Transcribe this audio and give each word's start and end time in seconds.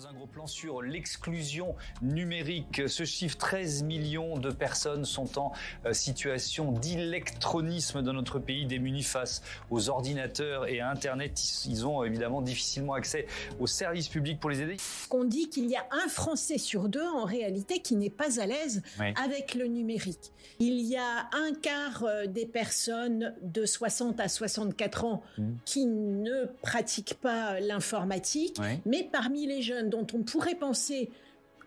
propose 0.00 0.06
un 0.06 0.16
gros 0.16 0.26
plan 0.26 0.46
sur 0.46 0.82
l'exclusion 0.82 1.74
numérique. 2.00 2.82
Ce 2.88 3.04
chiffre, 3.04 3.36
13 3.36 3.82
millions 3.82 4.38
de 4.38 4.50
personnes 4.50 5.04
sont 5.04 5.38
en 5.38 5.52
euh, 5.84 5.92
situation 5.92 6.72
d'électronisme 6.72 8.02
dans 8.02 8.12
notre 8.12 8.38
pays, 8.38 8.66
démunis 8.66 9.02
face 9.02 9.42
aux 9.70 9.88
ordinateurs 9.88 10.66
et 10.68 10.80
à 10.80 10.90
Internet. 10.90 11.40
Ils 11.66 11.86
ont 11.86 12.04
évidemment 12.04 12.40
difficilement 12.40 12.94
accès 12.94 13.26
aux 13.58 13.66
services 13.66 14.08
publics 14.08 14.40
pour 14.40 14.50
les 14.50 14.62
aider. 14.62 14.76
On 15.10 15.24
dit 15.24 15.48
qu'il 15.48 15.66
y 15.66 15.76
a 15.76 15.86
un 15.90 16.08
Français 16.08 16.58
sur 16.58 16.88
deux 16.88 17.06
en 17.06 17.24
réalité 17.24 17.80
qui 17.80 17.96
n'est 17.96 18.10
pas 18.10 18.40
à 18.40 18.46
l'aise 18.46 18.82
avec 19.16 19.54
le 19.54 19.66
numérique. 19.66 20.32
Il 20.58 20.80
y 20.80 20.96
a 20.96 21.28
un 21.32 21.52
quart 21.54 22.04
euh, 22.04 22.26
des 22.26 22.46
personnes 22.46 23.34
de 23.42 23.66
60 23.66 24.20
à 24.20 24.28
64 24.28 25.04
ans 25.04 25.22
mmh. 25.38 25.48
qui 25.64 25.86
ne 25.86 26.46
pratiquent 26.62 27.18
pas 27.20 27.60
l'informatique, 27.60 28.58
mais 28.84 29.08
parmi 29.10 29.46
les 29.46 29.62
jeunes 29.62 29.89
dont 29.90 30.06
on 30.14 30.22
pourrait 30.22 30.54
penser 30.54 31.10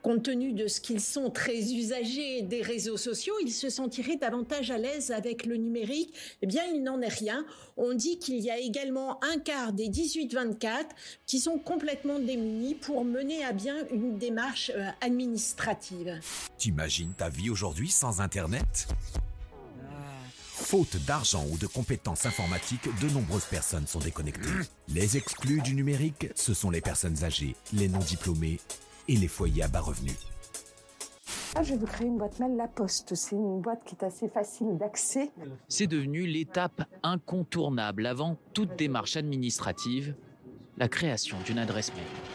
compte 0.04 0.24
tenu 0.24 0.52
de 0.52 0.68
ce 0.68 0.82
qu'ils 0.82 1.00
sont 1.00 1.32
très 1.32 1.74
usagers 1.74 2.44
des 2.44 2.62
réseaux 2.62 2.98
sociaux, 2.98 3.34
ils 3.42 3.52
se 3.52 3.70
sentiraient 3.70 4.18
davantage 4.18 4.70
à 4.70 4.78
l'aise 4.78 5.12
avec 5.12 5.46
le 5.46 5.56
numérique. 5.56 6.14
Eh 6.42 6.46
bien, 6.46 6.64
il 6.66 6.84
n'en 6.84 7.02
est 7.02 7.08
rien. 7.08 7.46
On 7.78 7.94
dit 7.94 8.20
qu'il 8.20 8.40
y 8.40 8.52
a 8.52 8.60
également 8.60 9.24
un 9.24 9.40
quart 9.40 9.72
des 9.72 9.88
18-24 9.88 10.88
qui 11.26 11.40
sont 11.40 11.58
complètement 11.58 12.20
démunis 12.20 12.76
pour 12.76 13.06
mener 13.06 13.44
à 13.46 13.54
bien 13.54 13.78
une 13.92 14.18
démarche 14.18 14.72
euh, 14.76 14.90
administrative. 15.02 16.20
T'imagines 16.58 17.14
ta 17.18 17.30
vie 17.30 17.50
aujourd'hui 17.50 17.90
sans 17.90 18.20
Internet? 18.20 18.88
Faute 20.64 20.96
d'argent 21.06 21.46
ou 21.52 21.58
de 21.58 21.68
compétences 21.68 22.26
informatiques, 22.26 22.88
de 23.02 23.10
nombreuses 23.10 23.46
personnes 23.46 23.86
sont 23.86 24.00
déconnectées. 24.00 24.50
Les 24.88 25.18
exclus 25.18 25.62
du 25.62 25.76
numérique, 25.76 26.30
ce 26.36 26.54
sont 26.54 26.72
les 26.72 26.80
personnes 26.80 27.24
âgées, 27.24 27.56
les 27.74 27.90
non 27.90 28.00
diplômés 28.00 28.60
et 29.10 29.18
les 29.18 29.28
foyers 29.28 29.64
à 29.64 29.68
bas 29.68 29.82
revenus. 29.82 30.18
Ah, 31.56 31.64
je 31.64 31.74
vais 31.74 31.80
vous 31.80 31.86
créer 31.86 32.08
une 32.08 32.18
boîte 32.18 32.40
mail 32.40 32.56
La 32.56 32.68
Poste. 32.68 33.14
C'est 33.14 33.36
une 33.36 33.60
boîte 33.60 33.84
qui 33.86 33.94
est 33.94 34.06
assez 34.06 34.30
facile 34.30 34.78
d'accès. 34.80 35.32
C'est 35.68 35.86
devenu 35.86 36.26
l'étape 36.26 36.84
incontournable 37.04 38.06
avant 38.08 38.38
toute 38.54 38.76
démarche 38.78 39.18
administrative, 39.18 40.16
la 40.78 40.88
création 40.88 41.38
d'une 41.46 41.60
adresse 41.60 41.94
mail. 41.94 42.33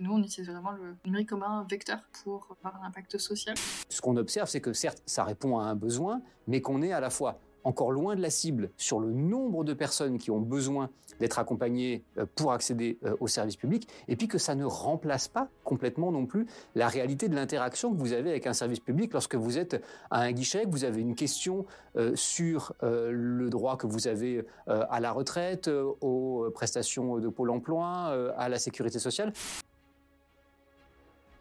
Nous, 0.00 0.12
on 0.12 0.22
utilise 0.22 0.48
vraiment 0.48 0.72
le 0.72 0.96
numérique 1.04 1.28
comme 1.28 1.42
un 1.42 1.66
vecteur 1.68 1.98
pour 2.24 2.56
avoir 2.62 2.82
un 2.82 2.86
impact 2.86 3.18
social. 3.18 3.56
Ce 3.88 4.00
qu'on 4.00 4.16
observe, 4.16 4.48
c'est 4.48 4.60
que 4.60 4.72
certes, 4.72 5.02
ça 5.06 5.24
répond 5.24 5.58
à 5.58 5.64
un 5.64 5.74
besoin, 5.74 6.22
mais 6.46 6.60
qu'on 6.60 6.82
est 6.82 6.92
à 6.92 7.00
la 7.00 7.10
fois 7.10 7.38
encore 7.64 7.92
loin 7.92 8.16
de 8.16 8.20
la 8.20 8.30
cible 8.30 8.70
sur 8.76 9.00
le 9.00 9.12
nombre 9.12 9.64
de 9.64 9.74
personnes 9.74 10.18
qui 10.18 10.30
ont 10.30 10.40
besoin 10.40 10.90
d'être 11.20 11.38
accompagnées 11.38 12.04
euh, 12.18 12.26
pour 12.34 12.52
accéder 12.52 12.98
euh, 13.04 13.14
aux 13.20 13.28
services 13.28 13.56
publics, 13.56 13.88
et 14.08 14.16
puis 14.16 14.28
que 14.28 14.38
ça 14.38 14.54
ne 14.54 14.64
remplace 14.64 15.28
pas 15.28 15.48
complètement 15.64 16.10
non 16.10 16.26
plus 16.26 16.46
la 16.74 16.88
réalité 16.88 17.28
de 17.28 17.34
l'interaction 17.34 17.92
que 17.92 17.98
vous 17.98 18.12
avez 18.12 18.30
avec 18.30 18.46
un 18.46 18.52
service 18.52 18.80
public 18.80 19.12
lorsque 19.12 19.34
vous 19.34 19.58
êtes 19.58 19.82
à 20.10 20.20
un 20.20 20.32
guichet, 20.32 20.64
que 20.64 20.70
vous 20.70 20.84
avez 20.84 21.00
une 21.00 21.14
question 21.14 21.66
euh, 21.96 22.12
sur 22.16 22.74
le 22.82 23.48
droit 23.48 23.76
que 23.76 23.86
vous 23.86 24.08
avez 24.08 24.44
à 24.66 25.00
la 25.00 25.12
retraite, 25.12 25.68
aux 26.00 26.50
prestations 26.54 27.18
de 27.18 27.28
Pôle 27.28 27.50
emploi, 27.50 28.32
à 28.36 28.48
la 28.48 28.58
sécurité 28.58 28.98
sociale. 28.98 29.32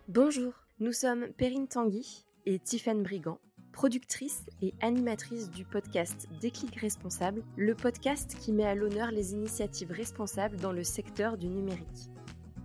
Bonjour, 0.08 0.54
nous 0.80 0.92
sommes 0.92 1.28
Perrine 1.38 1.68
Tanguy 1.68 2.26
et 2.46 2.60
Tiffaine 2.60 3.04
Brigand 3.04 3.40
productrice 3.72 4.46
et 4.62 4.74
animatrice 4.82 5.50
du 5.50 5.66
podcast 5.66 6.28
Déclic 6.42 6.76
Responsable, 6.76 7.44
le 7.56 7.74
podcast 7.74 8.36
qui 8.40 8.52
met 8.52 8.66
à 8.66 8.76
l'honneur 8.76 9.12
les 9.12 9.34
initiatives 9.34 9.92
responsables 9.92 10.58
dans 10.58 10.72
le 10.72 10.84
secteur 10.84 11.38
du 11.38 11.48
numérique. 11.48 12.12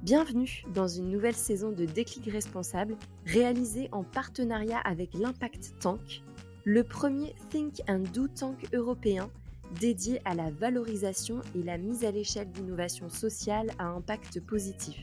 Bienvenue 0.02 0.64
dans 0.74 0.88
une 0.88 1.10
nouvelle 1.10 1.34
saison 1.34 1.70
de 1.72 1.84
Déclic 1.84 2.30
Responsable 2.30 2.96
réalisée 3.24 3.88
en 3.92 4.04
partenariat 4.04 4.78
avec 4.78 5.14
l'Impact 5.14 5.74
Tank, 5.80 6.22
le 6.64 6.84
premier 6.84 7.34
Think 7.50 7.82
and 7.88 8.04
Do 8.12 8.28
Tank 8.28 8.66
européen 8.72 9.30
dédié 9.80 10.20
à 10.24 10.34
la 10.34 10.50
valorisation 10.50 11.40
et 11.54 11.62
la 11.62 11.78
mise 11.78 12.04
à 12.04 12.10
l'échelle 12.10 12.50
d'innovations 12.52 13.08
sociales 13.08 13.70
à 13.78 13.86
impact 13.86 14.40
positif. 14.40 14.96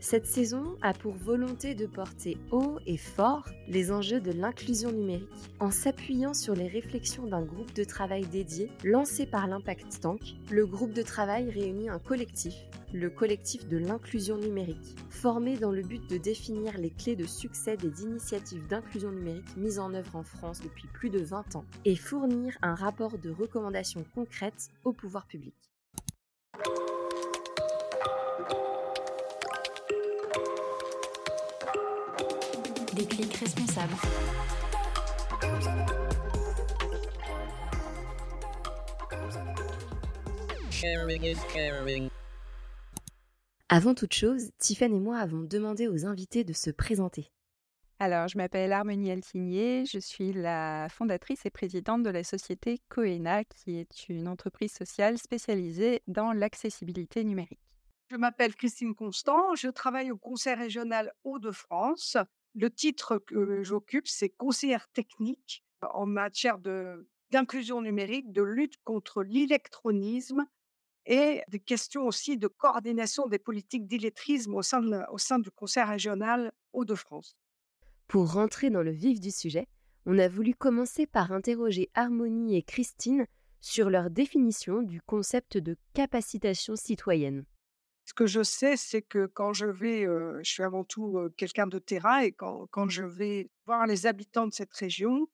Cette 0.00 0.26
saison 0.26 0.76
a 0.80 0.94
pour 0.94 1.14
volonté 1.14 1.74
de 1.74 1.86
porter 1.86 2.38
haut 2.52 2.78
et 2.86 2.96
fort 2.96 3.44
les 3.66 3.90
enjeux 3.90 4.20
de 4.20 4.30
l'inclusion 4.30 4.92
numérique 4.92 5.28
en 5.58 5.72
s'appuyant 5.72 6.34
sur 6.34 6.54
les 6.54 6.68
réflexions 6.68 7.26
d'un 7.26 7.44
groupe 7.44 7.74
de 7.74 7.82
travail 7.82 8.24
dédié 8.24 8.70
lancé 8.84 9.26
par 9.26 9.48
l'Impact 9.48 10.00
Tank. 10.00 10.20
Le 10.52 10.66
groupe 10.66 10.92
de 10.92 11.02
travail 11.02 11.50
réunit 11.50 11.88
un 11.88 11.98
collectif, 11.98 12.54
le 12.94 13.10
collectif 13.10 13.66
de 13.66 13.76
l'inclusion 13.76 14.38
numérique, 14.38 14.96
formé 15.10 15.56
dans 15.56 15.72
le 15.72 15.82
but 15.82 16.08
de 16.08 16.16
définir 16.16 16.78
les 16.78 16.90
clés 16.90 17.16
de 17.16 17.26
succès 17.26 17.76
des 17.76 18.02
initiatives 18.02 18.68
d'inclusion 18.68 19.10
numérique 19.10 19.56
mises 19.56 19.80
en 19.80 19.92
œuvre 19.94 20.14
en 20.14 20.22
France 20.22 20.60
depuis 20.60 20.86
plus 20.86 21.10
de 21.10 21.18
20 21.20 21.56
ans 21.56 21.64
et 21.84 21.96
fournir 21.96 22.56
un 22.62 22.76
rapport 22.76 23.18
de 23.18 23.30
recommandations 23.30 24.04
concrètes 24.14 24.70
au 24.84 24.92
pouvoir 24.92 25.26
public. 25.26 25.67
Déclic 32.98 33.32
responsable. 33.36 33.94
Avant 43.68 43.94
toute 43.94 44.12
chose, 44.12 44.50
Tiffany 44.58 44.96
et 44.96 44.98
moi 44.98 45.18
avons 45.18 45.42
demandé 45.42 45.86
aux 45.86 46.06
invités 46.06 46.42
de 46.42 46.52
se 46.52 46.70
présenter. 46.70 47.30
Alors, 48.00 48.26
je 48.26 48.36
m'appelle 48.36 48.72
Harmonie 48.72 49.12
Altigné, 49.12 49.84
je 49.86 50.00
suis 50.00 50.32
la 50.32 50.88
fondatrice 50.90 51.46
et 51.46 51.50
présidente 51.50 52.02
de 52.02 52.10
la 52.10 52.24
société 52.24 52.80
Coena, 52.88 53.44
qui 53.44 53.76
est 53.76 54.08
une 54.08 54.26
entreprise 54.26 54.72
sociale 54.72 55.18
spécialisée 55.18 56.02
dans 56.08 56.32
l'accessibilité 56.32 57.22
numérique. 57.22 57.60
Je 58.10 58.16
m'appelle 58.16 58.56
Christine 58.56 58.96
Constant, 58.96 59.54
je 59.54 59.68
travaille 59.68 60.10
au 60.10 60.16
Conseil 60.16 60.54
régional 60.54 61.12
Hauts-de-France 61.22 62.16
le 62.58 62.70
titre 62.70 63.18
que 63.18 63.62
j'occupe, 63.62 64.08
c'est 64.08 64.30
conseillère 64.30 64.88
technique 64.88 65.64
en 65.82 66.06
matière 66.06 66.58
d'inclusion 67.30 67.82
numérique, 67.82 68.32
de 68.32 68.42
lutte 68.42 68.76
contre 68.84 69.22
l'électronisme 69.22 70.44
et 71.06 71.42
des 71.48 71.60
questions 71.60 72.06
aussi 72.06 72.36
de 72.36 72.48
coordination 72.48 73.26
des 73.26 73.38
politiques 73.38 73.86
d'illettrisme 73.86 74.54
au 74.54 74.62
sein, 74.62 75.38
du 75.38 75.50
Conseil 75.52 75.84
régional 75.84 76.52
Hauts-de-France. 76.72 77.36
Pour 78.08 78.32
rentrer 78.32 78.70
dans 78.70 78.82
le 78.82 78.90
vif 78.90 79.20
du 79.20 79.30
sujet, 79.30 79.68
on 80.04 80.18
a 80.18 80.28
voulu 80.28 80.54
commencer 80.54 81.06
par 81.06 81.32
interroger 81.32 81.90
Harmonie 81.94 82.56
et 82.56 82.62
Christine 82.62 83.26
sur 83.60 83.90
leur 83.90 84.10
définition 84.10 84.82
du 84.82 85.00
concept 85.02 85.58
de 85.58 85.76
capacitation 85.94 86.76
citoyenne. 86.76 87.44
Ce 88.08 88.14
que 88.14 88.26
je 88.26 88.42
sais, 88.42 88.78
c'est 88.78 89.02
que 89.02 89.26
quand 89.26 89.52
je 89.52 89.66
vais, 89.66 90.04
je 90.04 90.50
suis 90.50 90.62
avant 90.62 90.82
tout 90.82 91.28
quelqu'un 91.36 91.66
de 91.66 91.78
terrain 91.78 92.20
et 92.20 92.32
quand, 92.32 92.66
quand, 92.70 92.88
je 92.88 93.02
vais 93.02 93.50
voir 93.66 93.86
les 93.86 94.06
habitants 94.06 94.46
de 94.46 94.52
cette 94.54 94.72
région, 94.72 95.28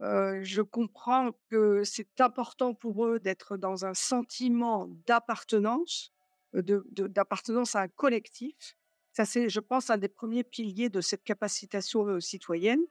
je 0.00 0.60
comprends 0.60 1.30
que 1.48 1.84
c'est 1.84 2.20
important 2.20 2.74
pour 2.74 3.06
eux 3.06 3.20
d'être 3.20 3.56
dans 3.56 3.86
un 3.86 3.94
sentiment 3.94 4.88
d'appartenance, 5.06 6.12
d'appartenance 6.52 7.72
de, 7.74 7.78
à 7.78 7.82
un 7.82 7.88
collectif. 7.88 8.76
Ça, 9.12 9.24
c'est, 9.24 9.48
je 9.48 9.60
pense, 9.60 9.88
un 9.90 9.96
des 9.96 10.08
premiers 10.08 10.42
piliers 10.42 10.88
de 10.88 11.00
cette 11.00 11.22
capacitation 11.22 12.18
citoyenne. 12.18 12.82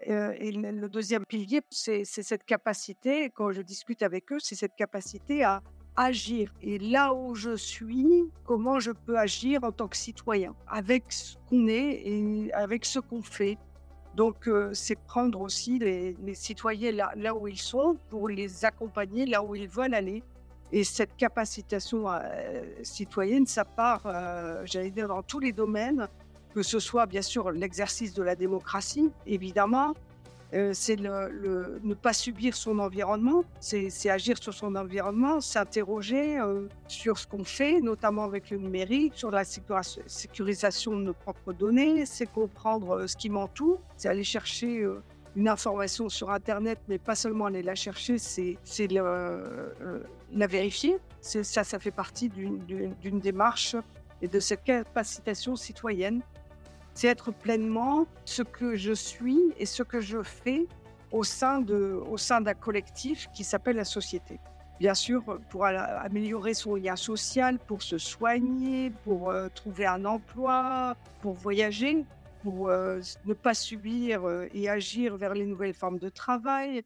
et 0.00 0.52
le 0.52 0.88
deuxième 0.88 1.24
pilier, 1.24 1.62
c'est 1.70 2.04
cette 2.04 2.44
capacité, 2.44 3.30
quand 3.34 3.50
je 3.50 3.62
discute 3.62 4.02
avec 4.02 4.30
eux, 4.30 4.40
c'est 4.40 4.56
cette 4.56 4.76
capacité 4.76 5.42
à 5.42 5.62
agir. 5.96 6.52
Et 6.62 6.78
là 6.78 7.14
où 7.14 7.34
je 7.34 7.56
suis, 7.56 8.24
comment 8.44 8.80
je 8.80 8.90
peux 8.90 9.18
agir 9.18 9.64
en 9.64 9.72
tant 9.72 9.88
que 9.88 9.96
citoyen, 9.96 10.54
avec 10.66 11.04
ce 11.08 11.36
qu'on 11.48 11.66
est 11.68 12.02
et 12.04 12.52
avec 12.52 12.84
ce 12.84 12.98
qu'on 12.98 13.22
fait. 13.22 13.58
Donc, 14.14 14.46
euh, 14.46 14.70
c'est 14.74 14.94
prendre 14.94 15.40
aussi 15.40 15.78
les, 15.78 16.16
citoyens 16.34 16.92
là, 17.16 17.34
où 17.34 17.48
ils 17.48 17.58
sont 17.58 17.96
pour 18.10 18.28
les 18.28 18.64
accompagner 18.64 19.26
là 19.26 19.42
où 19.42 19.54
ils 19.54 19.68
veulent 19.68 19.94
aller. 19.94 20.22
Et 20.72 20.84
cette 20.84 21.16
capacitation 21.16 22.10
euh, 22.10 22.62
citoyenne, 22.82 23.46
ça 23.46 23.64
part, 23.64 24.02
euh, 24.06 24.62
j'allais 24.64 24.90
dire, 24.90 25.08
dans 25.08 25.22
tous 25.22 25.40
les 25.40 25.52
domaines, 25.52 26.08
que 26.54 26.62
ce 26.62 26.78
soit 26.78 27.06
bien 27.06 27.22
sûr 27.22 27.50
l'exercice 27.50 28.14
de 28.14 28.22
la 28.22 28.36
démocratie, 28.36 29.10
évidemment, 29.26 29.94
euh, 30.54 30.70
c'est 30.72 30.96
ne 30.96 31.94
pas 31.94 32.12
subir 32.12 32.54
son 32.54 32.78
environnement, 32.78 33.44
c'est 33.58 34.08
agir 34.08 34.38
sur 34.40 34.54
son 34.54 34.76
environnement, 34.76 35.40
s'interroger 35.40 36.38
euh, 36.38 36.68
sur 36.86 37.18
ce 37.18 37.26
qu'on 37.26 37.42
fait, 37.42 37.80
notamment 37.80 38.22
avec 38.24 38.50
le 38.50 38.58
numérique, 38.58 39.14
sur 39.16 39.32
la 39.32 39.42
sécurisation 39.44 40.96
de 40.96 41.02
nos 41.02 41.12
propres 41.12 41.52
données, 41.52 42.06
c'est 42.06 42.26
comprendre 42.26 42.98
euh, 42.98 43.06
ce 43.08 43.16
qui 43.16 43.30
m'entoure, 43.30 43.80
c'est 43.96 44.08
aller 44.08 44.22
chercher 44.22 44.86
une 45.34 45.48
information 45.48 46.08
sur 46.08 46.30
Internet, 46.30 46.78
mais 46.88 46.98
pas 46.98 47.16
seulement 47.16 47.46
aller 47.46 47.62
la 47.62 47.74
chercher, 47.74 48.18
c'est 48.18 48.56
la 48.88 50.46
vérifier. 50.46 50.98
Ça, 51.20 51.64
ça 51.64 51.78
fait 51.80 51.90
partie 51.90 52.28
d'une 52.28 53.20
démarche 53.20 53.74
et 54.22 54.28
de 54.28 54.38
cette 54.38 54.62
capacitation 54.62 55.56
citoyenne. 55.56 56.22
C'est 56.94 57.08
être 57.08 57.32
pleinement 57.32 58.06
ce 58.24 58.42
que 58.42 58.76
je 58.76 58.92
suis 58.92 59.40
et 59.58 59.66
ce 59.66 59.82
que 59.82 60.00
je 60.00 60.22
fais 60.22 60.66
au 61.10 61.24
sein, 61.24 61.60
de, 61.60 62.00
au 62.08 62.16
sein 62.16 62.40
d'un 62.40 62.54
collectif 62.54 63.28
qui 63.32 63.44
s'appelle 63.44 63.76
la 63.76 63.84
société. 63.84 64.40
Bien 64.80 64.94
sûr, 64.94 65.22
pour 65.50 65.66
améliorer 65.66 66.54
son 66.54 66.74
lien 66.74 66.96
social, 66.96 67.58
pour 67.58 67.82
se 67.82 67.96
soigner, 67.96 68.90
pour 69.04 69.30
euh, 69.30 69.48
trouver 69.54 69.86
un 69.86 70.04
emploi, 70.04 70.96
pour 71.22 71.34
voyager, 71.34 72.04
pour 72.42 72.68
euh, 72.68 73.00
ne 73.24 73.34
pas 73.34 73.54
subir 73.54 74.24
euh, 74.24 74.46
et 74.52 74.68
agir 74.68 75.16
vers 75.16 75.34
les 75.34 75.46
nouvelles 75.46 75.74
formes 75.74 76.00
de 76.00 76.08
travail, 76.08 76.82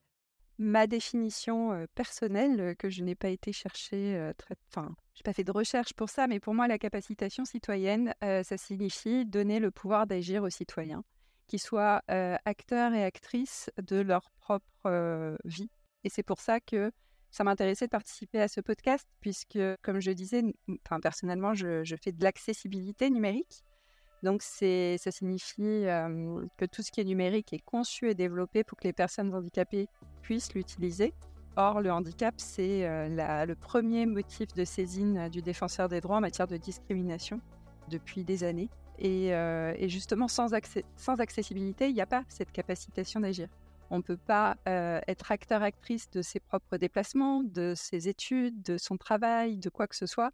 ma 0.59 0.87
définition 0.87 1.87
personnelle, 1.95 2.75
que 2.77 2.91
je 2.91 3.03
n'ai 3.03 3.15
pas 3.15 3.29
été 3.29 3.53
chercher, 3.53 4.33
très, 4.37 4.57
enfin, 4.69 4.95
j'ai 5.15 5.23
pas 5.23 5.33
fait 5.33 5.45
de 5.45 5.53
recherche 5.53 5.95
pour 5.95 6.09
ça, 6.09 6.27
mais 6.27 6.41
pour 6.41 6.55
moi, 6.55 6.69
la 6.69 6.79
capacitation 6.79 7.45
citoyenne, 7.45 8.15
ça 8.21 8.57
signifie 8.57 9.25
donner 9.25 9.61
le 9.61 9.71
pouvoir 9.71 10.07
d'agir 10.07 10.43
aux 10.43 10.51
citoyens, 10.51 11.05
qu'ils 11.47 11.61
soient 11.61 12.03
acteurs 12.45 12.93
et 12.95 13.05
actrices 13.05 13.71
de 13.81 14.01
leur 14.01 14.31
propre 14.33 15.37
vie. 15.45 15.71
Et 16.05 16.09
c'est 16.09 16.23
pour 16.23 16.41
ça 16.41 16.61
que 16.61 16.91
ça 17.31 17.45
m'intéressait 17.45 17.87
de 17.87 17.91
participer 17.91 18.41
à 18.41 18.49
ce 18.49 18.61
podcast, 18.61 19.07
puisque, 19.21 19.59
comme 19.83 20.01
je 20.01 20.11
disais, 20.11 20.43
personnellement, 21.03 21.55
je 21.55 21.97
fais 22.03 22.13
de 22.13 22.25
l'accessibilité 22.25 23.11
numérique. 23.11 23.63
Donc, 24.23 24.43
ça 24.43 25.11
signifie 25.11 25.85
que 26.57 26.65
tout 26.67 26.83
ce 26.83 26.91
qui 26.91 27.01
est 27.01 27.05
numérique 27.05 27.53
est 27.53 27.65
conçu 27.65 28.11
et 28.11 28.15
développé 28.15 28.65
pour 28.65 28.79
que 28.79 28.85
les 28.85 28.93
personnes 28.93 29.35
handicapées 29.35 29.89
puissent 30.23 30.55
l'utiliser. 30.55 31.15
Or, 31.57 31.81
le 31.81 31.91
handicap, 31.91 32.35
c'est 32.37 32.87
le 33.09 33.55
premier 33.55 34.07
motif 34.07 34.53
de 34.55 34.65
saisine 34.65 35.29
du 35.29 35.43
défenseur 35.43 35.89
des 35.89 36.01
droits 36.01 36.17
en 36.17 36.21
matière 36.21 36.47
de 36.47 36.57
discrimination 36.57 37.41
depuis 37.89 38.25
des 38.25 38.45
années. 38.45 38.69
Et, 38.99 39.33
justement, 39.89 40.29
sans, 40.29 40.49
sans 40.97 41.21
accessibilité, 41.21 41.89
il 41.89 41.95
n'y 41.95 42.01
a 42.01 42.07
pas 42.07 42.25
cette 42.29 42.53
capacitation 42.53 43.21
d'agir. 43.21 43.49
On 43.91 43.99
ne 43.99 44.03
peut 44.03 44.19
pas 44.19 44.57
être 44.67 45.31
acteur-actrice 45.33 46.11
de 46.11 46.23
ses 46.23 46.41
propres 46.41 46.77
déplacements, 46.77 47.43
de 47.43 47.75
ses 47.77 48.09
études, 48.09 48.63
de 48.63 48.77
son 48.77 48.97
travail, 48.97 49.59
de 49.59 49.71
quoi 49.71 49.87
que 49.87 49.97
ce 49.97 50.07
soit, 50.07 50.33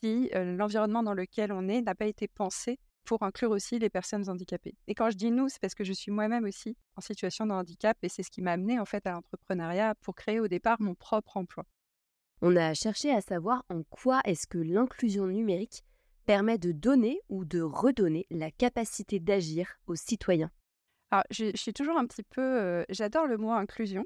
si 0.00 0.30
l'environnement 0.34 1.02
dans 1.02 1.14
lequel 1.14 1.52
on 1.52 1.68
est 1.68 1.80
n'a 1.80 1.94
pas 1.94 2.06
été 2.06 2.26
pensé 2.26 2.78
pour 3.10 3.24
inclure 3.24 3.50
aussi 3.50 3.80
les 3.80 3.90
personnes 3.90 4.30
handicapées. 4.30 4.76
Et 4.86 4.94
quand 4.94 5.10
je 5.10 5.16
dis 5.16 5.32
nous, 5.32 5.48
c'est 5.48 5.58
parce 5.58 5.74
que 5.74 5.82
je 5.82 5.92
suis 5.92 6.12
moi-même 6.12 6.44
aussi 6.44 6.76
en 6.94 7.00
situation 7.00 7.44
de 7.44 7.50
handicap 7.50 7.98
et 8.04 8.08
c'est 8.08 8.22
ce 8.22 8.30
qui 8.30 8.40
m'a 8.40 8.52
amené 8.52 8.78
en 8.78 8.84
fait 8.84 9.04
à 9.04 9.10
l'entrepreneuriat 9.10 9.96
pour 9.96 10.14
créer 10.14 10.38
au 10.38 10.46
départ 10.46 10.80
mon 10.80 10.94
propre 10.94 11.36
emploi. 11.36 11.66
On 12.40 12.54
a 12.54 12.72
cherché 12.72 13.10
à 13.10 13.20
savoir 13.20 13.64
en 13.68 13.82
quoi 13.82 14.20
est-ce 14.26 14.46
que 14.46 14.58
l'inclusion 14.58 15.26
numérique 15.26 15.82
permet 16.24 16.56
de 16.56 16.70
donner 16.70 17.20
ou 17.28 17.44
de 17.44 17.60
redonner 17.60 18.28
la 18.30 18.52
capacité 18.52 19.18
d'agir 19.18 19.80
aux 19.88 19.96
citoyens. 19.96 20.52
Alors, 21.10 21.24
je, 21.32 21.50
suis 21.56 21.72
toujours 21.72 21.98
un 21.98 22.06
petit 22.06 22.22
peu, 22.22 22.40
euh, 22.40 22.84
j'adore 22.90 23.26
le 23.26 23.38
mot 23.38 23.50
inclusion 23.50 24.04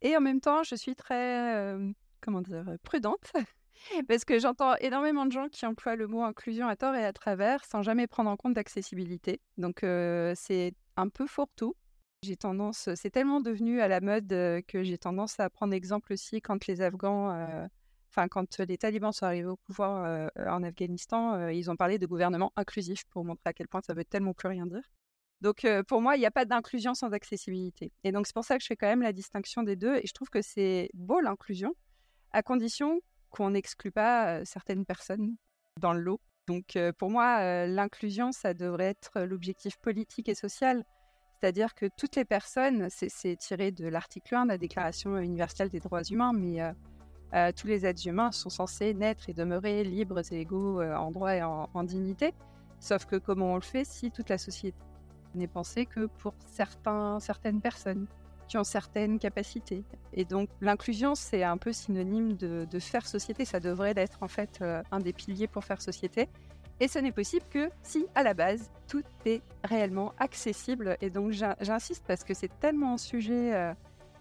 et 0.00 0.16
en 0.16 0.20
même 0.20 0.40
temps, 0.40 0.62
je 0.62 0.76
suis 0.76 0.94
très, 0.94 1.56
euh, 1.56 1.90
comment 2.20 2.42
dire, 2.42 2.76
prudente 2.84 3.32
parce 4.06 4.24
que 4.24 4.38
j'entends 4.38 4.74
énormément 4.76 5.26
de 5.26 5.32
gens 5.32 5.48
qui 5.48 5.66
emploient 5.66 5.96
le 5.96 6.06
mot 6.06 6.22
inclusion 6.22 6.68
à 6.68 6.76
tort 6.76 6.94
et 6.94 7.04
à 7.04 7.12
travers 7.12 7.64
sans 7.64 7.82
jamais 7.82 8.06
prendre 8.06 8.30
en 8.30 8.36
compte 8.36 8.54
d'accessibilité. 8.54 9.40
Donc 9.56 9.80
c'est 9.82 10.74
un 10.96 11.08
peu 11.08 11.26
fourre-tout. 11.26 11.74
J'ai 12.24 12.36
tendance, 12.36 12.88
c'est 12.96 13.10
tellement 13.10 13.40
devenu 13.40 13.80
à 13.80 13.86
la 13.86 14.00
mode 14.00 14.28
que 14.66 14.82
j'ai 14.82 14.98
tendance 14.98 15.38
à 15.38 15.48
prendre 15.50 15.72
exemple 15.72 16.12
aussi 16.12 16.40
quand 16.40 16.66
les 16.66 16.80
Afghans, 16.80 17.68
enfin 18.10 18.26
quand 18.26 18.58
les 18.58 18.76
talibans 18.76 19.12
sont 19.12 19.26
arrivés 19.26 19.48
au 19.48 19.56
pouvoir 19.56 20.30
en 20.36 20.62
Afghanistan, 20.64 21.48
ils 21.48 21.70
ont 21.70 21.76
parlé 21.76 21.98
de 21.98 22.06
gouvernement 22.06 22.52
inclusif 22.56 23.04
pour 23.10 23.24
montrer 23.24 23.50
à 23.50 23.52
quel 23.52 23.68
point 23.68 23.82
ça 23.86 23.94
veut 23.94 24.04
tellement 24.04 24.34
plus 24.34 24.48
rien 24.48 24.66
dire. 24.66 24.82
Donc 25.40 25.64
pour 25.86 26.02
moi, 26.02 26.16
il 26.16 26.18
n'y 26.18 26.26
a 26.26 26.32
pas 26.32 26.44
d'inclusion 26.44 26.94
sans 26.94 27.12
accessibilité. 27.12 27.92
Et 28.02 28.10
donc 28.10 28.26
c'est 28.26 28.34
pour 28.34 28.44
ça 28.44 28.56
que 28.56 28.62
je 28.62 28.66
fais 28.66 28.76
quand 28.76 28.88
même 28.88 29.02
la 29.02 29.12
distinction 29.12 29.62
des 29.62 29.76
deux. 29.76 29.94
Et 29.98 30.02
je 30.04 30.12
trouve 30.12 30.28
que 30.28 30.42
c'est 30.42 30.90
beau 30.94 31.20
l'inclusion, 31.20 31.72
à 32.32 32.42
condition 32.42 33.00
qu'on 33.30 33.50
n'exclut 33.50 33.90
pas 33.90 34.44
certaines 34.44 34.84
personnes 34.84 35.36
dans 35.80 35.92
le 35.92 36.00
lot. 36.00 36.20
Donc 36.46 36.78
pour 36.98 37.10
moi, 37.10 37.66
l'inclusion, 37.66 38.32
ça 38.32 38.54
devrait 38.54 38.86
être 38.86 39.20
l'objectif 39.20 39.76
politique 39.78 40.28
et 40.28 40.34
social. 40.34 40.84
C'est-à-dire 41.40 41.74
que 41.74 41.86
toutes 41.96 42.16
les 42.16 42.24
personnes, 42.24 42.88
c'est 42.90 43.36
tiré 43.36 43.70
de 43.70 43.86
l'article 43.86 44.34
1 44.34 44.44
de 44.44 44.48
la 44.48 44.58
Déclaration 44.58 45.16
universelle 45.18 45.68
des 45.68 45.78
droits 45.78 46.02
humains, 46.02 46.32
mais 46.32 46.60
tous 47.52 47.66
les 47.66 47.86
êtres 47.86 48.08
humains 48.08 48.32
sont 48.32 48.50
censés 48.50 48.94
naître 48.94 49.28
et 49.28 49.34
demeurer 49.34 49.84
libres 49.84 50.20
et 50.32 50.40
égaux 50.40 50.82
en 50.82 51.10
droit 51.10 51.34
et 51.34 51.42
en, 51.42 51.68
en, 51.72 51.84
dignité. 51.84 52.32
Sauf 52.80 53.04
que 53.04 53.16
comment 53.16 53.52
on 53.52 53.56
le 53.56 53.60
fait 53.60 53.84
si 53.84 54.10
toute 54.10 54.30
la 54.30 54.38
société 54.38 54.78
n'est 55.34 55.48
pensée 55.48 55.86
que 55.86 56.06
pour 56.06 56.34
certains, 56.46 57.20
certaines 57.20 57.60
personnes? 57.60 58.06
Qui 58.48 58.58
ont 58.58 58.64
certaines 58.64 59.18
capacités. 59.18 59.84
Et 60.12 60.24
donc 60.24 60.48
l'inclusion, 60.60 61.14
c'est 61.14 61.44
un 61.44 61.56
peu 61.56 61.72
synonyme 61.72 62.32
de, 62.34 62.66
faire 62.78 63.06
société. 63.06 63.44
Ça 63.44 63.60
devrait 63.60 63.94
être 63.96 64.18
en 64.22 64.28
fait 64.28 64.58
euh, 64.62 64.82
un 64.90 65.00
des 65.00 65.12
piliers 65.12 65.48
pour 65.48 65.64
faire 65.64 65.80
société. 65.82 66.28
Et 66.80 66.88
ce 66.88 66.98
n'est 66.98 67.12
possible 67.12 67.44
que 67.50 67.70
si, 67.82 68.06
à 68.14 68.22
la 68.22 68.34
base, 68.34 68.70
tout 68.86 69.02
est 69.26 69.42
réellement 69.64 70.14
accessible. 70.18 70.96
Et 71.00 71.10
donc 71.10 71.32
j'insiste 71.32 72.04
parce 72.06 72.24
que 72.24 72.34
c'est 72.34 72.50
tellement 72.60 72.94
un 72.94 72.98
sujet 72.98 73.54
euh, 73.54 73.74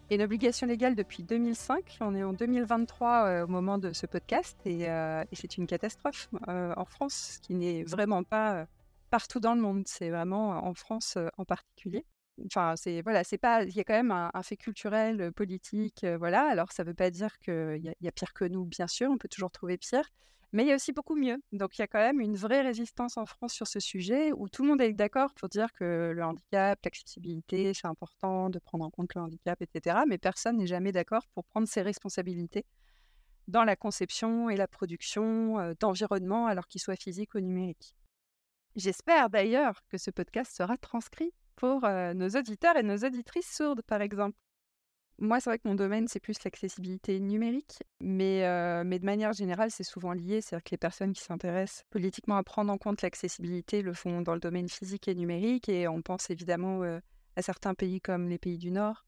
et 0.10 0.16
une 0.16 0.24
obligation 0.24 0.66
légale 0.66 0.96
depuis 0.96 1.24
2005. 1.24 1.98
On 2.02 2.16
est 2.16 2.24
en 2.24 2.34
2023 2.34 3.26
euh, 3.26 3.44
au 3.44 3.48
moment 3.48 3.78
de 3.78 3.94
ce 3.94 4.08
podcast 4.08 4.58
et, 4.66 4.84
et 4.84 5.36
c'est 5.36 5.58
une 5.58 5.68
catastrophe 5.68 6.30
en 6.48 6.86
France, 6.86 7.36
ce 7.36 7.40
qui 7.40 7.54
n'est 7.54 7.84
vraiment 7.84 8.24
pas 8.24 8.66
partout 9.12 9.40
dans 9.40 9.54
le 9.54 9.62
monde. 9.62 9.84
C'est 9.86 10.10
vraiment 10.10 10.66
en 10.66 10.74
France 10.74 11.18
en 11.38 11.46
particulier. 11.46 12.06
Enfin, 12.46 12.76
c'est 12.76 13.02
voilà, 13.02 13.24
c'est 13.24 13.38
pas. 13.38 13.64
Il 13.64 13.76
y 13.76 13.80
a 13.80 13.84
quand 13.84 13.94
même 13.94 14.12
un, 14.12 14.44
fait 14.44 14.58
culturel, 14.58 15.32
politique, 15.34 16.06
voilà. 16.20 16.50
Alors, 16.50 16.72
ça 16.72 16.84
veut 16.84 16.94
pas 16.94 17.10
dire 17.10 17.38
qu'il 17.40 17.78
y, 17.78 18.06
y, 18.06 18.08
a 18.08 18.12
pire 18.12 18.34
que 18.34 18.46
nous, 18.46 18.66
bien 18.66 18.88
sûr. 18.88 19.10
On 19.10 19.18
peut 19.18 19.28
toujours 19.28 19.52
trouver 19.52 19.78
pire, 19.78 20.10
mais 20.54 20.64
il 20.64 20.70
y 20.70 20.72
a 20.72 20.76
aussi 20.76 20.94
beaucoup 20.94 21.16
mieux. 21.16 21.38
Donc, 21.52 21.78
il 21.78 21.82
y 21.82 21.84
a 21.84 21.88
quand 21.88 22.00
même 22.00 22.22
une 22.22 22.36
vraie 22.36 22.62
résistance 22.62 23.18
en 23.18 23.26
France 23.26 23.54
sur 23.54 23.68
ce 23.68 23.80
sujet, 23.80 24.32
où 24.34 24.50
tout 24.50 24.64
le 24.64 24.70
monde 24.70 24.82
est 24.82 24.94
d'accord 24.94 25.34
pour 25.34 25.50
dire 25.50 25.74
que 25.74 26.12
le 26.16 26.24
handicap, 26.24 26.80
l'accessibilité, 26.84 27.74
c'est 27.74 27.88
important 27.88 28.50
de 28.50 28.60
prendre 28.60 28.86
en 28.86 28.90
compte 28.90 29.14
le 29.16 29.22
handicap, 29.22 29.62
etc. 29.62 30.00
Mais 30.08 30.18
personne 30.18 30.58
n'est 30.58 30.68
jamais 30.68 30.92
d'accord 30.92 31.28
pour 31.34 31.44
prendre 31.46 31.68
ses 31.68 31.82
responsabilités 31.82 32.66
dans 33.48 33.64
la 33.64 33.76
conception 33.76 34.50
et 34.50 34.58
la 34.58 34.68
production 34.68 35.74
d'environnement, 35.80 36.48
alors 36.48 36.68
qu'il 36.68 36.82
soit 36.82 36.98
physique 36.98 37.34
ou 37.36 37.40
numérique. 37.40 37.96
J'espère 38.76 39.30
d'ailleurs 39.30 39.82
que 39.90 39.98
ce 39.98 40.12
podcast 40.12 40.56
sera 40.56 40.78
transcrit 40.78 41.34
pour 41.58 41.82
nos 41.82 42.30
auditeurs 42.30 42.78
et 42.78 42.84
nos 42.84 42.98
auditrices 42.98 43.54
sourdes, 43.54 43.82
par 43.82 44.02
exemple. 44.02 44.38
Moi, 45.20 45.40
c'est 45.40 45.50
vrai 45.50 45.58
que 45.58 45.68
mon 45.68 45.76
domaine, 45.76 46.08
c'est 46.08 46.20
plus 46.20 46.38
l'accessibilité 46.46 47.20
numérique, 47.20 47.84
mais, 48.00 48.44
mais 48.86 49.00
de 49.00 49.06
manière 49.06 49.34
générale, 49.34 49.72
c'est 49.72 49.84
souvent 49.84 50.14
lié. 50.14 50.42
C'est-à-dire 50.42 50.64
que 50.64 50.72
les 50.72 50.78
personnes 50.78 51.12
qui 51.12 51.24
s'intéressent 51.24 51.84
politiquement 51.90 52.38
à 52.38 52.44
prendre 52.44 52.72
en 52.72 52.78
compte 52.78 53.02
l'accessibilité 53.02 53.82
le 53.82 53.94
font 53.94 54.22
dans 54.22 54.36
le 54.36 54.40
domaine 54.40 54.70
physique 54.70 55.08
et 55.08 55.16
numérique, 55.16 55.70
et 55.70 55.88
on 55.88 56.02
pense 56.04 56.30
évidemment 56.30 56.84
à 57.36 57.42
certains 57.42 57.74
pays 57.74 58.00
comme 58.00 58.30
les 58.30 58.38
pays 58.38 58.60
du 58.60 58.70
Nord, 58.70 59.06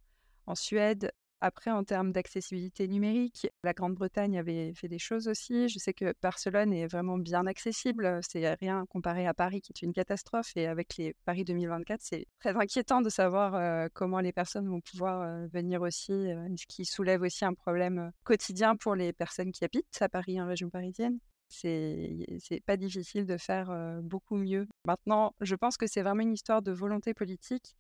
en 0.47 0.55
Suède, 0.55 1.11
après, 1.41 1.71
en 1.71 1.83
termes 1.83 2.11
d'accessibilité 2.11 2.87
numérique, 2.87 3.47
la 3.63 3.73
Grande-Bretagne 3.73 4.37
avait 4.37 4.73
fait 4.73 4.89
des 4.89 4.99
choses 4.99 5.27
aussi. 5.29 5.69
Je 5.69 5.79
sais 5.79 5.93
que 5.93 6.13
Barcelone 6.21 6.73
est 6.73 6.87
vraiment 6.87 7.17
bien 7.17 7.45
accessible. 7.47 8.19
C'est 8.27 8.53
rien 8.55 8.85
comparé 8.89 9.25
à 9.25 9.33
Paris, 9.33 9.61
qui 9.61 9.71
est 9.71 9.85
une 9.85 9.93
catastrophe. 9.93 10.51
Et 10.57 10.67
avec 10.67 10.97
les 10.97 11.15
Paris 11.25 11.45
2024, 11.45 12.01
c'est 12.01 12.25
très 12.39 12.55
inquiétant 12.57 13.01
de 13.01 13.09
savoir 13.09 13.55
euh, 13.55 13.87
comment 13.93 14.19
les 14.19 14.33
personnes 14.33 14.67
vont 14.67 14.81
pouvoir 14.81 15.21
euh, 15.21 15.47
venir 15.47 15.81
aussi, 15.81 16.11
euh, 16.11 16.47
ce 16.57 16.65
qui 16.67 16.83
soulève 16.83 17.21
aussi 17.21 17.45
un 17.45 17.53
problème 17.53 18.11
quotidien 18.23 18.75
pour 18.75 18.95
les 18.95 19.13
personnes 19.13 19.51
qui 19.53 19.63
habitent 19.63 20.01
à 20.01 20.09
Paris, 20.09 20.41
en 20.41 20.47
région 20.47 20.69
parisienne. 20.69 21.19
C'est 21.47 22.61
pas 22.65 22.77
difficile 22.77 23.25
de 23.25 23.37
faire 23.37 23.71
beaucoup 24.03 24.35
mieux. 24.35 24.67
Maintenant, 24.85 25.33
je 25.41 25.55
pense 25.55 25.77
que 25.77 25.87
c'est 25.87 26.03
vraiment 26.03 26.21
une 26.21 26.33
histoire 26.33 26.61
de 26.61 26.71
volonté 26.71 27.15
politique 27.15 27.75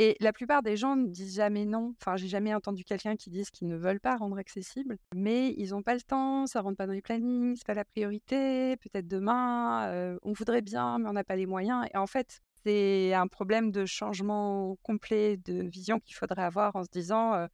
et 0.00 0.16
la 0.20 0.32
plupart 0.32 0.62
des 0.62 0.76
gens 0.76 0.94
ne 0.94 1.08
disent 1.08 1.34
jamais 1.34 1.64
non. 1.64 1.92
Enfin, 2.00 2.16
j'ai 2.16 2.28
jamais 2.28 2.54
entendu 2.54 2.84
quelqu'un 2.84 3.16
qui 3.16 3.30
dise 3.30 3.50
qu'ils 3.50 3.66
ne 3.66 3.76
veulent 3.76 3.98
pas 3.98 4.16
rendre 4.16 4.38
accessible, 4.38 4.96
mais 5.12 5.52
ils 5.58 5.70
n'ont 5.70 5.82
pas 5.82 5.94
le 5.94 6.00
temps, 6.00 6.46
ça 6.46 6.60
rentre 6.60 6.76
pas 6.76 6.86
dans 6.86 6.92
les 6.92 7.02
plannings, 7.02 7.56
c'est 7.56 7.66
pas 7.66 7.74
la 7.74 7.84
priorité. 7.84 8.76
Peut-être 8.76 9.08
demain, 9.08 9.88
euh, 9.88 10.16
on 10.22 10.32
voudrait 10.32 10.62
bien, 10.62 11.00
mais 11.00 11.08
on 11.08 11.14
n'a 11.14 11.24
pas 11.24 11.34
les 11.34 11.46
moyens. 11.46 11.84
Et 11.92 11.96
en 11.96 12.06
fait, 12.06 12.40
c'est 12.64 13.12
un 13.12 13.26
problème 13.26 13.72
de 13.72 13.86
changement 13.86 14.76
complet 14.84 15.36
de 15.36 15.64
vision 15.68 15.98
qu'il 15.98 16.14
faudrait 16.14 16.44
avoir 16.44 16.76
en 16.76 16.84
se 16.84 16.90
disant 16.92 17.34
euh, 17.34 17.48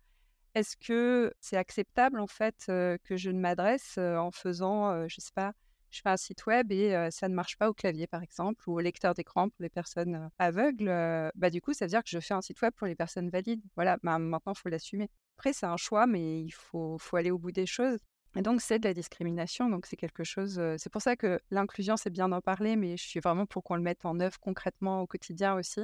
est-ce 0.55 0.77
que 0.77 1.33
c'est 1.41 1.57
acceptable 1.57 2.21
en 2.21 2.27
fait 2.27 2.67
euh, 2.69 2.99
que 3.05 3.17
je 3.17 3.31
ne 3.31 3.41
m'adresse 3.41 3.97
en 3.97 4.31
faisant, 4.33 5.09
je 5.09 5.19
sais 5.19 5.33
pas, 5.35 5.55
je 5.95 6.03
fais 6.03 6.11
un 6.11 6.17
site 6.17 6.47
web 6.47 6.71
et 6.73 7.09
ça 7.11 7.29
ne 7.29 7.35
marche 7.35 7.57
pas 7.57 7.69
au 7.69 7.75
clavier, 7.75 8.07
par 8.07 8.23
exemple, 8.23 8.69
ou 8.69 8.75
au 8.75 8.81
lecteur 8.81 9.15
d'écran 9.15 9.49
pour 9.49 9.63
les 9.63 9.69
personnes 9.69 10.29
aveugles, 10.39 10.87
bah, 11.35 11.51
du 11.51 11.61
coup, 11.61 11.73
ça 11.73 11.85
veut 11.85 11.91
dire 11.91 12.03
que 12.03 12.11
je 12.11 12.21
fais 12.21 12.35
un 12.35 12.43
site 12.43 12.61
web 12.63 12.73
pour 12.77 12.87
les 12.87 12.95
personnes 12.95 13.31
valides. 13.31 13.63
Voilà, 13.77 13.97
bah, 14.03 14.19
maintenant, 14.19 14.53
il 14.53 14.59
faut 14.59 14.69
l'assumer. 14.69 15.09
Après, 15.39 15.53
c'est 15.53 15.67
un 15.67 15.77
choix, 15.77 16.07
mais 16.07 16.43
il 16.43 16.51
faut, 16.51 16.99
faut 16.99 17.17
aller 17.17 17.31
au 17.31 17.39
bout 17.39 17.53
des 17.53 17.67
choses. 17.67 17.99
Et 18.37 18.43
donc, 18.43 18.61
c'est 18.61 18.79
de 18.81 18.89
la 18.89 18.95
discrimination. 18.95 19.71
Donc, 19.71 19.87
c'est 19.87 19.97
quelque 19.97 20.25
chose. 20.25 20.61
c'est 20.79 20.91
pour 20.91 21.03
ça 21.03 21.17
que 21.17 21.41
l'inclusion, 21.51 21.97
c'est 21.97 22.11
bien 22.11 22.29
d'en 22.29 22.41
parler, 22.41 22.77
mais 22.77 22.97
je 22.97 23.05
suis 23.05 23.21
vraiment 23.21 23.47
pour 23.47 23.63
qu'on 23.63 23.77
le 23.77 23.83
mette 23.83 24.05
en 24.05 24.19
œuvre 24.21 24.39
concrètement 24.41 25.03
au 25.03 25.07
quotidien 25.07 25.55
aussi. 25.55 25.83